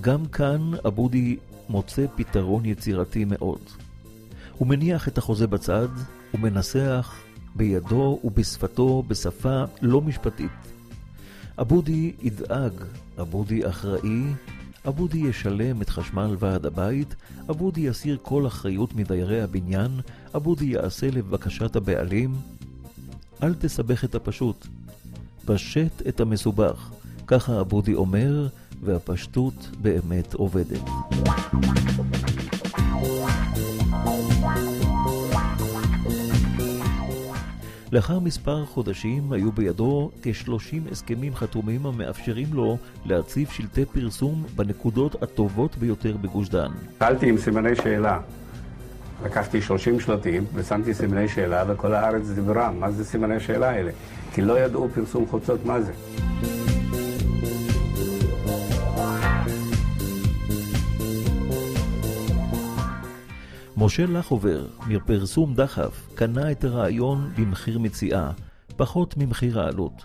גם 0.00 0.26
כאן 0.26 0.70
אבודי 0.86 1.36
מוצא 1.68 2.06
פתרון 2.16 2.64
יצירתי 2.64 3.24
מאוד. 3.24 3.60
הוא 4.58 4.68
מניח 4.68 5.08
את 5.08 5.18
החוזה 5.18 5.46
בצד, 5.46 5.88
ומנסח 6.34 7.14
בידו 7.54 8.20
ובשפתו 8.24 9.02
בשפה 9.08 9.64
לא 9.82 10.00
משפטית. 10.00 10.50
אבודי 11.60 12.12
ידאג, 12.22 12.72
אבודי 13.20 13.68
אחראי, 13.68 14.22
אבודי 14.88 15.18
ישלם 15.18 15.82
את 15.82 15.90
חשמל 15.90 16.36
ועד 16.38 16.66
הבית, 16.66 17.14
אבודי 17.50 17.80
יסיר 17.80 18.18
כל 18.22 18.46
אחריות 18.46 18.94
מדיירי 18.94 19.42
הבניין, 19.42 19.90
אבודי 20.36 20.64
יעשה 20.64 21.10
לבקשת 21.10 21.76
הבעלים. 21.76 22.34
אל 23.42 23.54
תסבך 23.54 24.04
את 24.04 24.14
הפשוט, 24.14 24.66
פשט 25.44 26.02
את 26.08 26.20
המסובך, 26.20 26.90
ככה 27.26 27.60
אבודי 27.60 27.94
אומר, 27.94 28.48
והפשטות 28.82 29.70
באמת 29.82 30.34
עובדת. 30.34 30.80
לאחר 37.92 38.18
מספר 38.18 38.64
חודשים 38.64 39.32
היו 39.32 39.52
בידו 39.52 40.10
כ-30 40.22 40.92
הסכמים 40.92 41.34
חתומים 41.34 41.86
המאפשרים 41.86 42.46
לו 42.52 42.76
להציב 43.04 43.48
שלטי 43.48 43.84
פרסום 43.84 44.44
בנקודות 44.56 45.22
הטובות 45.22 45.76
ביותר 45.76 46.16
בגוש 46.16 46.48
דן. 46.48 46.70
התחלתי 46.96 47.28
עם 47.28 47.38
סימני 47.38 47.76
שאלה. 47.76 48.20
לקחתי 49.24 49.62
30 49.62 50.00
שלטים 50.00 50.44
ושמתי 50.54 50.94
סימני 50.94 51.28
שאלה 51.28 51.64
וכל 51.68 51.94
הארץ 51.94 52.28
דיברה, 52.28 52.70
מה 52.70 52.90
זה 52.90 53.04
סימני 53.04 53.40
שאלה 53.40 53.70
האלה? 53.70 53.90
כי 54.32 54.42
לא 54.42 54.60
ידעו 54.60 54.88
פרסום 54.94 55.26
חוצות 55.26 55.66
מה 55.66 55.80
זה. 55.80 55.92
משה 63.84 64.06
לחובר, 64.06 64.66
מפרסום 64.86 65.54
דחף, 65.54 66.08
קנה 66.14 66.50
את 66.50 66.64
הרעיון 66.64 67.30
במחיר 67.36 67.78
מציאה, 67.78 68.30
פחות 68.76 69.14
ממחיר 69.16 69.60
העלות, 69.60 70.04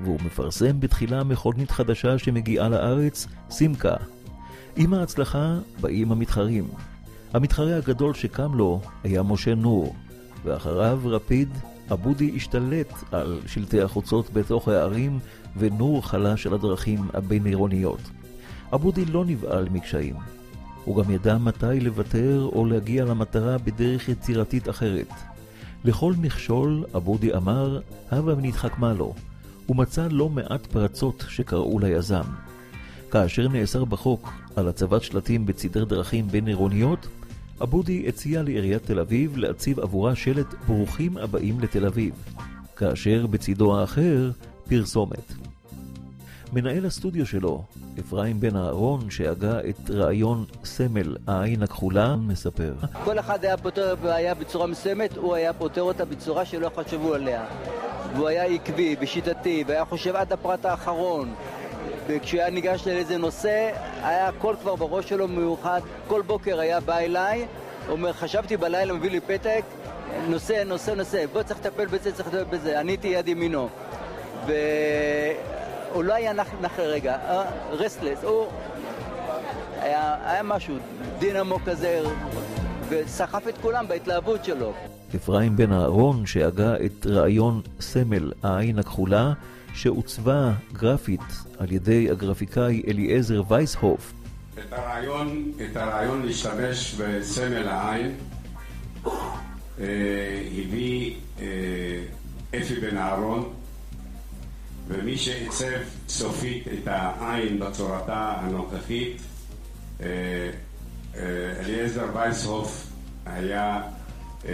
והוא 0.00 0.18
מפרסם 0.24 0.80
בתחילה 0.80 1.24
מכונית 1.24 1.70
חדשה 1.70 2.18
שמגיעה 2.18 2.68
לארץ, 2.68 3.26
סימקה. 3.50 3.94
עם 4.76 4.94
ההצלחה 4.94 5.58
באים 5.80 6.12
המתחרים. 6.12 6.68
המתחרה 7.32 7.76
הגדול 7.76 8.14
שקם 8.14 8.54
לו 8.54 8.80
היה 9.04 9.22
משה 9.22 9.54
נור, 9.54 9.94
ואחריו 10.44 11.00
רפיד, 11.04 11.48
אבודי 11.92 12.32
השתלט 12.36 12.92
על 13.12 13.40
שלטי 13.46 13.80
החוצות 13.80 14.30
בתוך 14.32 14.68
הערים, 14.68 15.18
ונור 15.56 16.06
חלש 16.06 16.46
על 16.46 16.54
הדרכים 16.54 17.08
הבין-עירוניות. 17.14 18.10
אבודי 18.74 19.04
לא 19.04 19.24
נבהל 19.24 19.68
מקשיים. 19.68 20.39
הוא 20.84 21.04
גם 21.04 21.10
ידע 21.10 21.38
מתי 21.38 21.80
לוותר 21.80 22.48
או 22.52 22.66
להגיע 22.66 23.04
למטרה 23.04 23.58
בדרך 23.58 24.08
יצירתית 24.08 24.68
אחרת. 24.68 25.08
לכל 25.84 26.12
מכשול, 26.20 26.84
אבודי 26.96 27.34
אמר, 27.34 27.80
הבה 28.10 28.34
ונתחכמה 28.36 28.92
לו. 28.92 29.14
הוא 29.66 29.76
מצא 29.76 30.08
לא 30.10 30.28
מעט 30.28 30.66
פרצות 30.66 31.24
שקראו 31.28 31.78
ליזם. 31.78 32.24
כאשר 33.10 33.48
נאסר 33.48 33.84
בחוק 33.84 34.32
על 34.56 34.68
הצבת 34.68 35.02
שלטים 35.02 35.46
בצידי 35.46 35.84
דרכים 35.84 36.28
בין 36.28 36.46
עירוניות, 36.46 37.08
אבודי 37.62 38.08
הציע 38.08 38.42
לעיריית 38.42 38.82
תל 38.82 39.00
אביב 39.00 39.36
להציב 39.36 39.80
עבורה 39.80 40.14
שלט 40.14 40.54
ברוכים 40.66 41.16
הבאים 41.16 41.60
לתל 41.60 41.86
אביב, 41.86 42.14
כאשר 42.76 43.26
בצידו 43.26 43.78
האחר 43.78 44.30
פרסומת. 44.68 45.39
מנהל 46.52 46.86
הסטודיו 46.86 47.26
שלו, 47.26 47.62
אפרים 48.00 48.40
בן 48.40 48.56
אהרון, 48.56 49.10
שהגה 49.10 49.60
את 49.68 49.90
רעיון 49.90 50.44
סמל 50.64 51.16
העין 51.26 51.62
הכחולה, 51.62 52.16
מספר. 52.16 52.72
כל 53.04 53.18
אחד 53.18 53.44
היה 53.44 53.56
פותר 53.56 53.94
בעיה 54.02 54.34
בצורה 54.34 54.66
מסוימת, 54.66 55.16
הוא 55.16 55.34
היה 55.34 55.52
פותר 55.52 55.82
אותה 55.82 56.04
בצורה 56.04 56.44
שלא 56.44 56.70
חשבו 56.76 57.14
עליה. 57.14 57.44
והוא 58.14 58.28
היה 58.28 58.44
עקבי 58.44 58.96
ושיטתי, 59.00 59.64
והיה 59.66 59.84
חושב 59.84 60.16
עד 60.16 60.32
הפרט 60.32 60.64
האחרון. 60.64 61.34
וכשהוא 62.06 62.40
היה 62.40 62.50
ניגש 62.50 62.86
לאיזה 62.86 63.18
נושא, 63.18 63.70
היה 64.02 64.28
הכל 64.28 64.54
כבר 64.60 64.76
בראש 64.76 65.08
שלו 65.08 65.28
מיוחד. 65.28 65.80
כל 66.06 66.22
בוקר 66.22 66.60
היה 66.60 66.80
בא 66.80 66.98
אליי, 66.98 67.46
אומר, 67.88 68.12
חשבתי 68.12 68.56
בלילה, 68.56 68.92
מביא 68.92 69.10
לי 69.10 69.20
פתק, 69.20 69.62
נושא, 70.28 70.62
נושא, 70.66 70.90
נושא, 70.90 71.24
בוא 71.32 71.42
צריך 71.42 71.60
לטפל 71.60 71.86
בזה, 71.86 72.12
צריך 72.12 72.28
לטפל 72.28 72.56
בזה. 72.56 72.80
אני 72.80 72.92
הייתי 72.92 73.08
יד 73.08 73.28
ימינו. 73.28 73.68
והוא 75.92 76.04
לא 76.04 76.14
היה 76.14 76.32
נח, 76.32 76.48
נח 76.60 76.78
לרגע, 76.78 77.16
רסטלס, 77.70 78.24
הוא... 78.24 78.46
היה, 79.80 80.16
היה 80.24 80.42
משהו, 80.42 80.76
דינמו 81.18 81.58
כזה, 81.64 82.02
וסחף 82.88 83.48
את 83.48 83.58
כולם 83.58 83.88
בהתלהבות 83.88 84.44
שלו. 84.44 84.72
אפרים 85.16 85.56
בן 85.56 85.72
אהרון, 85.72 86.26
שהגה 86.26 86.74
את 86.86 87.06
רעיון 87.06 87.62
סמל 87.80 88.32
העין 88.42 88.78
הכחולה, 88.78 89.32
שעוצבה 89.74 90.52
גרפית 90.72 91.20
על 91.58 91.72
ידי 91.72 92.10
הגרפיקאי 92.10 92.82
אליעזר 92.88 93.42
וייסהוף. 93.48 94.12
את 94.58 94.72
הרעיון, 94.72 95.52
את 95.64 95.76
הרעיון 95.76 96.22
להשתמש 96.26 96.94
בסמל 96.94 97.68
העין 97.68 98.14
אה, 99.80 99.84
הביא 100.52 101.14
אה, 101.40 101.46
אפי 102.58 102.74
בן 102.74 102.96
אהרון, 102.96 103.52
ומי 104.90 105.16
שעיצב 105.16 105.78
סופית 106.08 106.68
את 106.68 106.86
העין 106.88 107.60
בצורתה 107.60 108.34
הנוכחית, 108.40 109.16
אה, 110.00 110.06
אה, 111.16 111.22
אליעזר 111.60 112.06
וייסהוף 112.14 112.86
היה 113.26 113.82
אה, 114.48 114.52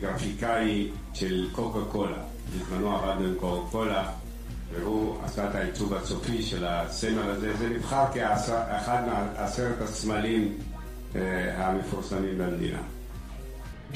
גרפיקאי 0.00 0.88
של 1.14 1.48
קוקה 1.52 1.78
קולה. 1.92 2.22
בזמנו 2.56 2.96
עבדנו 2.96 3.26
עם 3.26 3.34
קוקה 3.40 3.70
קולה, 3.70 4.10
והוא 4.72 5.16
עשה 5.24 5.50
את 5.50 5.54
העיצוב 5.54 5.94
הסופי 5.94 6.42
של 6.42 6.64
הסמל 6.64 7.30
הזה. 7.30 7.56
זה 7.56 7.68
נבחר 7.68 8.04
כאחד 8.14 9.02
מעשרת 9.06 9.80
הסמלים 9.80 10.58
המפורסמים 11.56 12.38
במדינה. 12.38 12.82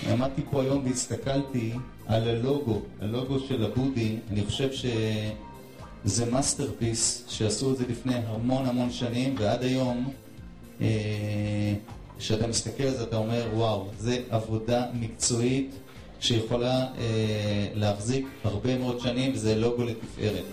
עמדתי 0.08 0.42
פה 0.50 0.62
היום 0.62 0.84
והסתכלתי 0.84 1.72
על 2.06 2.28
הלוגו, 2.28 2.82
הלוגו 3.00 3.38
של 3.38 3.64
הבודי, 3.64 4.16
אני 4.30 4.44
חושב 4.44 4.72
שזה 6.06 6.30
masterpiece, 6.30 7.24
שעשו 7.28 7.72
את 7.72 7.76
זה 7.76 7.84
לפני 7.88 8.14
המון 8.14 8.66
המון 8.66 8.90
שנים, 8.90 9.34
ועד 9.38 9.62
היום, 9.62 10.12
כשאתה 12.18 12.46
מסתכל 12.46 12.82
על 12.82 12.94
זה 12.94 13.02
אתה 13.02 13.16
אומר, 13.16 13.46
וואו, 13.54 13.88
זה 13.98 14.20
עבודה 14.30 14.86
מקצועית 14.94 15.70
שיכולה 16.20 16.86
אה, 16.98 17.68
להחזיק 17.74 18.26
הרבה 18.44 18.78
מאוד 18.78 19.00
שנים, 19.00 19.32
וזה 19.34 19.54
לוגו 19.56 19.84
לתפארת. 19.84 20.44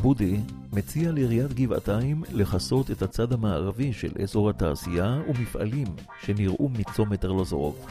אבודי 0.00 0.40
מציע 0.72 1.12
לעיריית 1.12 1.52
גבעתיים 1.52 2.22
לכסות 2.32 2.90
את 2.90 3.02
הצד 3.02 3.32
המערבי 3.32 3.92
של 3.92 4.12
אזור 4.22 4.50
התעשייה 4.50 5.18
ומפעלים 5.28 5.86
שנראו 6.20 6.68
מצומת 6.68 7.24
ארלוזורוב. 7.24 7.86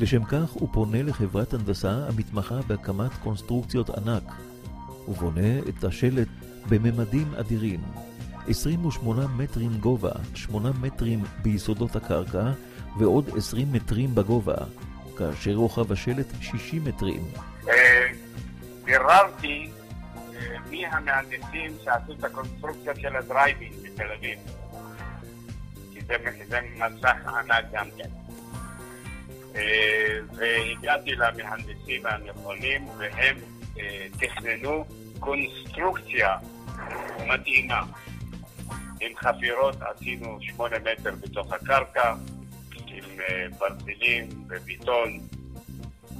לשם 0.00 0.24
כך 0.24 0.50
הוא 0.50 0.68
פונה 0.72 1.02
לחברת 1.02 1.54
הנדסה 1.54 1.90
המתמחה 2.08 2.60
בהקמת 2.66 3.10
קונסטרוקציות 3.22 3.90
ענק, 3.90 4.22
ובונה 5.08 5.58
את 5.58 5.84
השלט 5.84 6.28
בממדים 6.68 7.34
אדירים. 7.34 7.80
28 8.48 9.26
מטרים 9.26 9.72
גובה, 9.80 10.12
8 10.34 10.72
מטרים 10.80 11.24
ביסודות 11.42 11.96
הקרקע 11.96 12.52
ועוד 12.98 13.28
20 13.36 13.72
מטרים 13.72 14.14
בגובה, 14.14 14.56
כאשר 15.18 15.54
רוחב 15.54 15.92
השלט 15.92 16.26
60 16.40 16.84
מטרים. 16.84 17.22
ביררתי 18.84 19.70
מי 20.86 20.92
המהנדסים 20.92 21.76
שעשו 21.84 22.12
את 22.12 22.24
הקונסטרוקציה 22.24 22.94
של 22.94 23.16
הדרייבין 23.16 23.72
בתל 23.82 24.12
אביב. 24.18 24.38
כי 25.92 26.00
זה 26.48 26.60
מסך 26.76 27.16
ענק 27.26 27.64
גם 27.72 27.88
כן. 27.96 28.08
והגעתי 30.36 31.14
למהנדסים 31.14 32.06
הנכונים 32.06 32.88
והם 32.98 33.36
תכננו 34.18 34.84
קונסטרוקציה 35.18 36.36
מתאימה. 37.26 37.82
עם 39.00 39.12
חפירות 39.16 39.76
עשינו 39.82 40.38
שמונה 40.40 40.76
מטר 40.78 41.14
בתוך 41.20 41.52
הקרקע, 41.52 42.14
עם 42.86 43.04
ברזילים 43.58 44.28
וביטון 44.48 45.20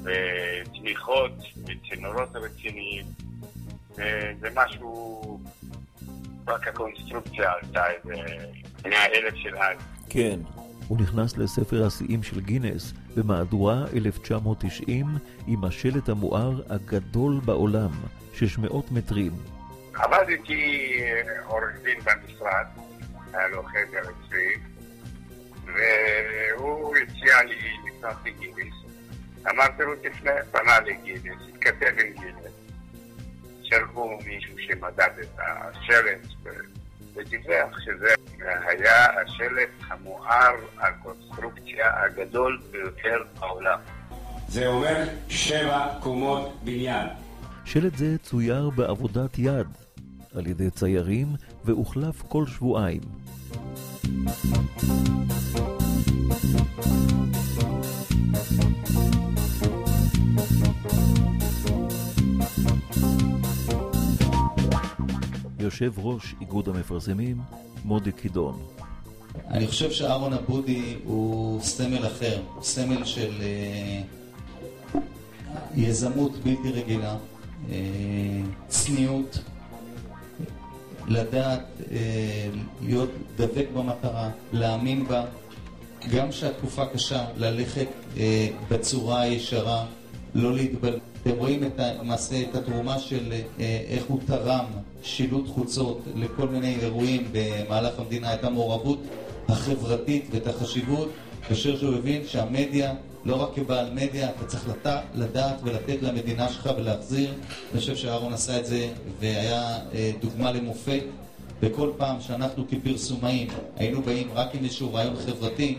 ותמיכות 0.03 1.33
וצינורות 1.67 2.37
רציניים. 2.37 3.26
זה 4.41 4.49
משהו, 4.55 5.41
רק 6.47 6.69
הקונסטרוקציה 6.69 7.53
עלתה 7.53 7.85
איזה 7.91 8.23
מאה 8.85 9.07
אלף 9.07 9.35
של 9.35 9.57
אז. 9.57 9.77
כן. 10.09 10.41
הוא 10.89 10.99
נכנס 11.01 11.37
לספר 11.37 11.87
השיאים 11.87 12.23
של 12.23 12.41
גינס 12.41 12.93
במהדורה 13.17 13.85
1990 13.95 15.07
עם 15.47 15.65
השלט 15.65 16.09
המואר 16.09 16.63
הגדול 16.71 17.41
בעולם, 17.45 17.91
600 18.35 18.93
מטרים. 18.93 19.33
עבדתי 19.95 20.91
עורך 21.47 21.77
דין 21.83 21.99
במשרד, 22.01 22.67
היה 23.33 23.49
לו 23.49 23.63
חדר 23.63 24.03
אצלי, 24.03 24.55
והוא 25.65 26.97
הציע 26.97 27.43
לי 27.43 27.55
לפנות 27.87 28.17
לגינס. 28.25 28.75
אמרתי 29.51 29.83
לו 29.83 29.97
תפנה, 29.97 30.31
פנה 30.53 30.81
לגינס, 30.81 31.39
התכתב 31.55 31.87
עם 31.87 32.23
גינס. 32.23 32.66
שלחו 33.69 34.19
מישהו 34.27 34.55
שמדד 34.59 35.11
את 35.21 35.39
השלט 35.39 36.53
ודיווח 37.15 37.81
שזה 37.81 38.15
היה 38.69 39.07
השלט 39.21 39.71
המואר, 39.89 40.55
הקונסטרוקציה 40.79 42.05
הגדול 42.05 42.61
ביותר 42.71 43.23
בעולם. 43.41 43.79
זה 44.49 44.67
אומר 44.67 45.05
שבע 45.29 45.89
קומות 46.03 46.61
בניין. 46.65 47.07
שלט 47.65 47.97
זה 47.97 48.19
צויר 48.23 48.71
בעבודת 48.71 49.39
יד 49.39 49.67
על 50.35 50.47
ידי 50.47 50.71
ציירים 50.71 51.27
והוחלף 51.65 52.23
כל 52.23 52.47
שבועיים. 52.47 53.01
יושב 65.61 65.93
ראש 65.99 66.35
איגוד 66.41 66.69
המפרסמים, 66.69 67.37
מודי 67.85 68.13
קידון. 68.13 68.63
אני 69.49 69.67
חושב 69.67 69.91
שאהרון 69.91 70.33
אבודי 70.33 70.97
הוא 71.05 71.61
סמל 71.61 72.07
אחר, 72.07 72.41
הוא 72.55 72.63
סמל 72.63 73.05
של 73.05 73.33
אה, 73.41 74.03
יזמות 75.75 76.33
בלתי 76.45 76.71
רגילה, 76.73 77.17
אה, 77.71 77.77
צניעות, 78.69 79.39
לדעת 81.09 81.67
אה, 81.91 82.49
להיות 82.83 83.11
דבק 83.37 83.67
במטרה, 83.75 84.31
להאמין 84.53 85.07
בה, 85.07 85.25
גם 86.15 86.33
שהתקופה 86.33 86.87
קשה, 86.87 87.25
ללכת 87.37 87.89
אה, 88.17 88.49
בצורה 88.71 89.21
הישרה, 89.21 89.87
לא 90.37 90.55
להתבלבל. 90.55 90.99
אתם 91.23 91.31
רואים 91.39 91.65
את 91.65 91.81
למעשה 92.01 92.43
את 92.43 92.55
התרומה 92.55 92.99
של 92.99 93.33
אה, 93.33 93.81
איך 93.89 94.05
הוא 94.09 94.21
תרם 94.27 94.65
שילוט 95.03 95.49
חוצות 95.49 96.01
לכל 96.17 96.49
מיני 96.49 96.77
אירועים 96.81 97.29
במהלך 97.33 97.99
המדינה, 97.99 98.35
את 98.35 98.45
המעורבות 98.45 98.99
החברתית 99.49 100.29
ואת 100.31 100.47
החשיבות, 100.47 101.09
כאשר 101.49 101.79
שהוא 101.79 101.95
הבין 101.95 102.23
שהמדיה, 102.27 102.95
לא 103.25 103.43
רק 103.43 103.49
כבעל 103.55 103.91
מדיה, 103.95 104.31
אתה 104.31 104.45
צריך 104.47 104.69
לת... 104.69 104.87
לדעת 105.15 105.57
ולתת 105.63 106.03
למדינה 106.03 106.49
שלך 106.49 106.71
ולהחזיר. 106.77 107.31
אני 107.73 107.81
חושב 107.81 107.97
שאהרון 107.97 108.33
עשה 108.33 108.61
את 108.61 108.67
זה 108.67 108.89
והיה 109.21 109.79
אה, 109.95 110.13
דוגמה 110.21 110.53
למופת. 110.53 111.03
וכל 111.63 111.91
פעם 111.97 112.21
שאנחנו 112.21 112.65
כפרסומאים 112.69 113.49
היינו 113.77 114.03
באים 114.03 114.29
רק 114.35 114.55
עם 114.55 114.65
איזשהו 114.65 114.95
רעיון 114.95 115.17
חברתי, 115.17 115.79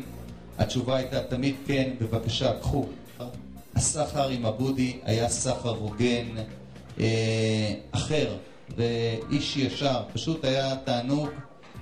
התשובה 0.57 0.95
הייתה 0.95 1.23
תמיד 1.23 1.55
כן, 1.67 1.89
בבקשה, 2.01 2.53
קחו. 2.53 2.85
הסחר 3.77 4.29
עם 4.29 4.45
אבודי 4.45 4.99
היה 5.03 5.29
סחר 5.29 5.69
הוגן, 5.69 6.27
אה, 6.99 7.73
אחר, 7.91 8.35
ואיש 8.77 9.57
ישר, 9.57 10.01
פשוט 10.13 10.45
היה 10.45 10.75
תענוג, 10.75 11.29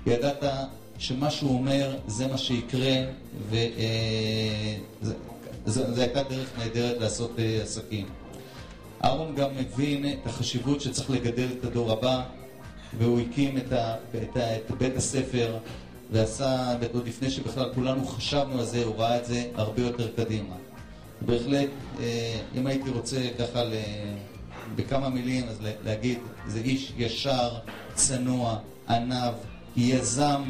ידעת 0.05 0.43
שמה 0.97 1.31
שהוא 1.31 1.53
אומר 1.53 1.97
זה 2.07 2.27
מה 2.27 2.37
שיקרה, 2.37 2.95
וזו 5.65 5.81
הייתה 5.97 6.23
דרך 6.23 6.49
נהדרת 6.57 7.01
לעשות 7.01 7.39
אה, 7.39 7.59
עסקים. 7.63 8.05
אהרון 9.03 9.35
גם 9.35 9.49
מבין 9.57 10.05
את 10.13 10.27
החשיבות 10.27 10.81
שצריך 10.81 11.09
לגדל 11.09 11.47
את 11.59 11.65
הדור 11.65 11.91
הבא, 11.91 12.23
והוא 12.97 13.19
הקים 13.19 13.57
את, 13.57 13.71
ה, 13.73 13.95
את, 14.23 14.37
ה, 14.37 14.55
את 14.55 14.71
בית 14.77 14.97
הספר 14.97 15.57
ועשה, 16.11 16.73
עוד 16.93 17.07
לפני 17.07 17.29
שבכלל 17.29 17.71
כולנו 17.75 18.05
חשבנו 18.05 18.59
על 18.59 18.65
זה, 18.65 18.83
הוא 18.83 18.95
ראה 18.95 19.17
את 19.17 19.25
זה 19.25 19.49
הרבה 19.55 19.81
יותר 19.81 20.11
קדימה. 20.15 20.55
בהחלט, 21.25 21.69
אה, 21.99 22.39
אם 22.55 22.67
הייתי 22.67 22.89
רוצה 22.89 23.17
ככה 23.39 23.63
ל... 23.63 23.73
בכמה 24.75 25.09
מילים, 25.09 25.47
אז 25.47 25.57
להגיד, 25.85 26.19
זה 26.47 26.59
איש 26.59 26.93
ישר, 26.97 27.49
צנוע, 27.93 28.57
ענב, 28.89 29.33
יזם 29.77 30.41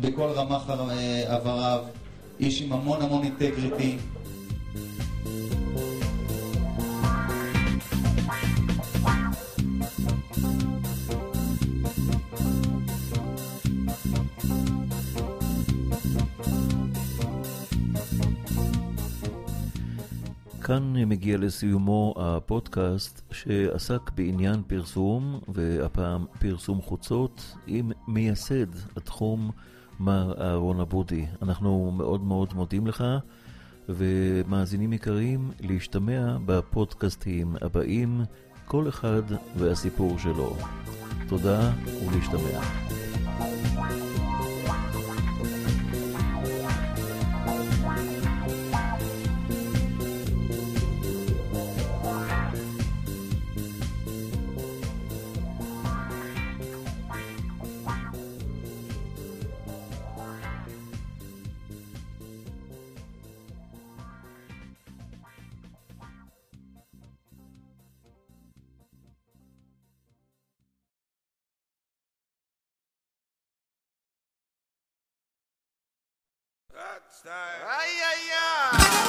בכל 0.00 0.28
רמ"ח 0.34 0.70
עבריו, 1.26 1.84
איש 2.40 2.62
עם 2.62 2.72
המון 2.72 3.02
המון 3.02 3.24
אינטגריטי. 3.24 3.96
כאן 20.64 20.96
מגיע 21.06 21.38
לסיומו 21.38 22.14
הפודקאסט 22.16 23.22
שעסק 23.32 24.10
בעניין 24.14 24.62
פרסום, 24.66 25.40
והפעם 25.48 26.24
פרסום 26.38 26.82
חוצות, 26.82 27.54
עם 27.66 27.90
מייסד 28.08 28.66
התחום 28.96 29.50
מר 30.00 30.34
אהרון 30.40 30.80
אבודי. 30.80 31.26
אנחנו 31.42 31.90
מאוד 31.96 32.24
מאוד 32.24 32.54
מודים 32.54 32.86
לך, 32.86 33.04
ומאזינים 33.88 34.92
יקרים, 34.92 35.50
להשתמע 35.60 36.36
בפודקאסטים 36.46 37.56
הבאים, 37.60 38.20
כל 38.66 38.88
אחד 38.88 39.22
והסיפור 39.56 40.18
שלו. 40.18 40.56
תודה 41.28 41.72
ולהשתמע. 42.06 42.60
¡Ay, 77.14 77.90
ay, 78.10 78.30
ay! 78.30 79.02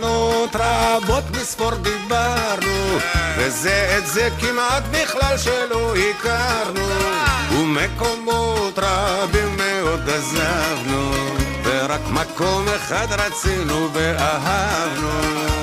No 0.00 0.48
רבות 0.94 1.24
מספור 1.40 1.70
דיברנו 1.74 2.98
וזה 3.36 3.96
את 3.98 4.06
זה 4.06 4.28
כמעט 4.40 4.82
בכלל 4.90 5.38
שלא 5.38 5.94
הכרנו. 5.96 6.88
ומקומות 7.52 8.78
רבים 8.78 9.56
מאוד 9.56 10.10
עזבנו 10.10 11.10
ורק 11.64 12.00
מקום 12.10 12.66
אחד 12.76 13.06
רצינו 13.10 13.88
ואהבנו. 13.92 15.10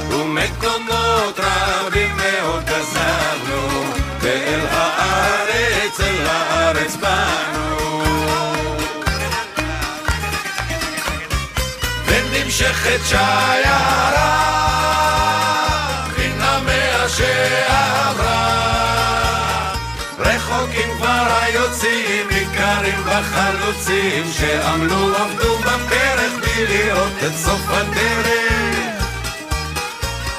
ומקומות 0.10 1.40
רבים 1.40 2.18
מאוד 2.18 2.70
עזבנו 2.70 3.84
ואל 4.22 4.60
הארץ, 4.70 6.00
אל 6.00 6.28
הארץ 6.28 6.96
באנו. 6.96 8.04
ונמשכת 12.06 13.00
שיירה 13.10 14.51
בחלוצים 23.12 24.24
שעמלו 24.32 25.16
עבדו 25.16 25.58
בלי 26.42 26.68
לראות 26.68 27.14
את 27.28 27.36
סוף 27.36 27.62
הדרך. 27.68 29.06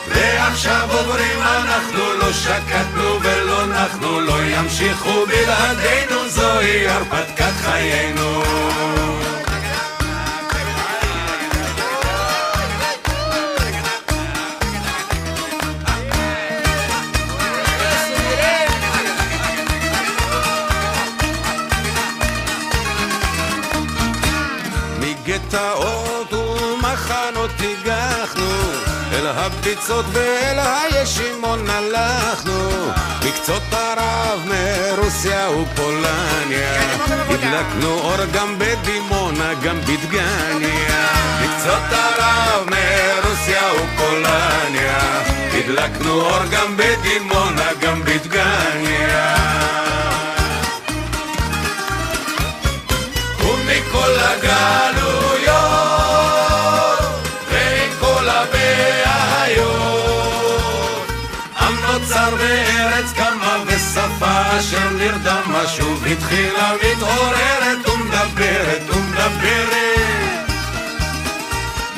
ועכשיו 0.09 0.89
עוברים 0.93 1.43
אנחנו 1.43 2.12
לא 2.20 2.33
שקטנו 2.33 3.20
ולא 3.23 3.66
נחנו 3.66 4.20
לא 4.20 4.45
ימשיכו 4.45 5.27
בלעדינו 5.27 6.29
זוהי 6.29 6.89
הרפתקת 6.89 7.53
חיינו 7.62 8.43
הביצות 29.43 30.05
ואל 30.12 30.59
הישימון 30.59 31.70
הלכנו 31.70 32.70
מקצות 33.26 33.62
ערב 33.72 34.40
מרוסיה 34.47 35.51
ופולניה. 35.51 36.82
הדלקנו 37.28 37.99
אור 37.99 38.24
גם 38.32 38.59
בדימונה 38.59 39.55
גם 39.62 39.80
בדגניה. 39.80 41.07
מקצות 41.43 41.93
ערב 41.93 42.68
מרוסיה 42.70 43.62
ופולניה. 43.74 44.99
הדלקנו 45.53 46.20
אור 46.20 46.45
גם 46.51 46.76
בדימונה 46.76 47.68
גם 47.80 48.03
בדגניה 48.05 49.41
התחילה 66.23 66.73
מתעוררת 66.75 67.89
ומדברת 67.89 68.83
ומדברת. 68.91 69.83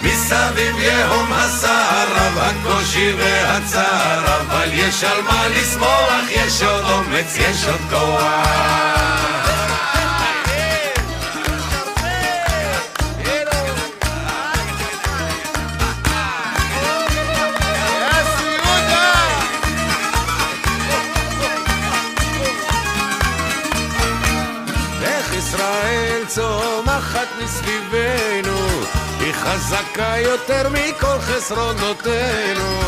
מסביב 0.03 0.79
יהום 0.79 1.33
הסער 1.33 2.07
רב 2.11 2.39
הקושי 2.39 3.13
והצער 3.19 4.41
אבל 4.41 4.69
יש 4.73 5.05
על 5.05 5.23
מה 5.23 5.49
לשמוח 5.49 6.25
יש 6.31 6.63
עוד 6.63 6.85
אומץ 6.85 7.37
יש 7.37 7.65
עוד 7.65 7.81
כוח 7.91 8.94
צומחת 27.25 27.43
מסביבנו 27.43 28.59
היא 29.21 29.33
חזקה 29.33 30.15
יותר 30.19 30.69
מכל 30.69 31.19
חסרונותינו. 31.21 32.81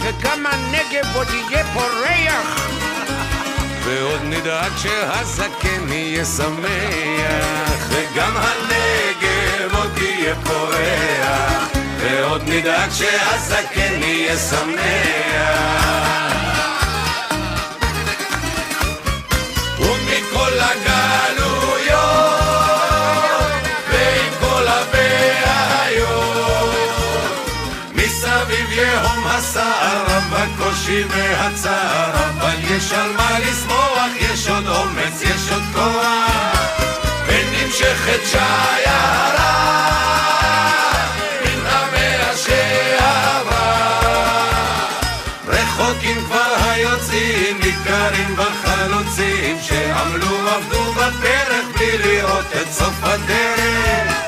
וגם 0.00 0.46
הנגב 0.46 1.16
עוד 1.16 1.28
יהיה 1.30 1.64
פורח 1.74 2.68
ועוד 3.84 4.20
נדאג 4.24 4.72
שהזקן 4.76 5.88
יהיה 5.88 6.24
שמח 6.24 7.88
וגם 7.88 8.36
הנגב 8.36 9.74
עוד 9.74 9.98
יהיה 9.98 10.34
פורח 10.44 11.68
ועוד 11.98 12.42
נדאג 12.46 12.90
שהזקן 12.90 14.02
יהיה 14.02 14.36
שמח. 14.36 15.76
ומכל 19.80 20.52
הגלויות 20.60 20.95
הקושי 30.86 31.04
והצער, 31.08 32.10
אבל 32.14 32.56
יש 32.60 32.92
על 32.92 33.12
מה 33.12 33.38
לשמוח, 33.38 34.10
יש 34.20 34.48
עוד 34.48 34.68
אומץ, 34.68 35.22
יש 35.22 35.50
עוד 35.52 35.62
כוח, 35.74 36.70
ונמשכת 37.26 38.20
שיירה 38.30 39.90
מן 41.44 41.66
המאה 41.66 42.36
שעברה. 42.36 43.86
רחוקים 45.46 46.24
כבר 46.24 46.54
היוצאים, 46.70 47.58
ניכרים 47.58 48.36
בחלוצים, 48.36 49.58
שעמלו 49.62 50.48
עבדו 50.48 50.92
בפרק 50.92 51.64
בלי 51.74 51.98
לראות 51.98 52.46
את 52.62 52.72
סוף 52.72 52.94
הדרך. 53.02 54.26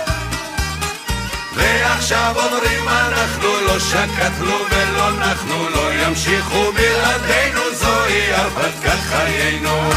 ועכשיו 1.55 2.35
אומרים 2.37 2.89
אנחנו 2.89 3.61
לא 3.67 3.79
שקטנו 3.79 4.57
ולא 4.71 5.11
נחנו, 5.11 5.38
לא 5.75 5.95
ימשיכו 5.95 6.73
בלעדינו, 6.73 7.61
זוהי 7.75 8.33
הרפתקת 8.33 9.01
חיינו. 9.09 9.91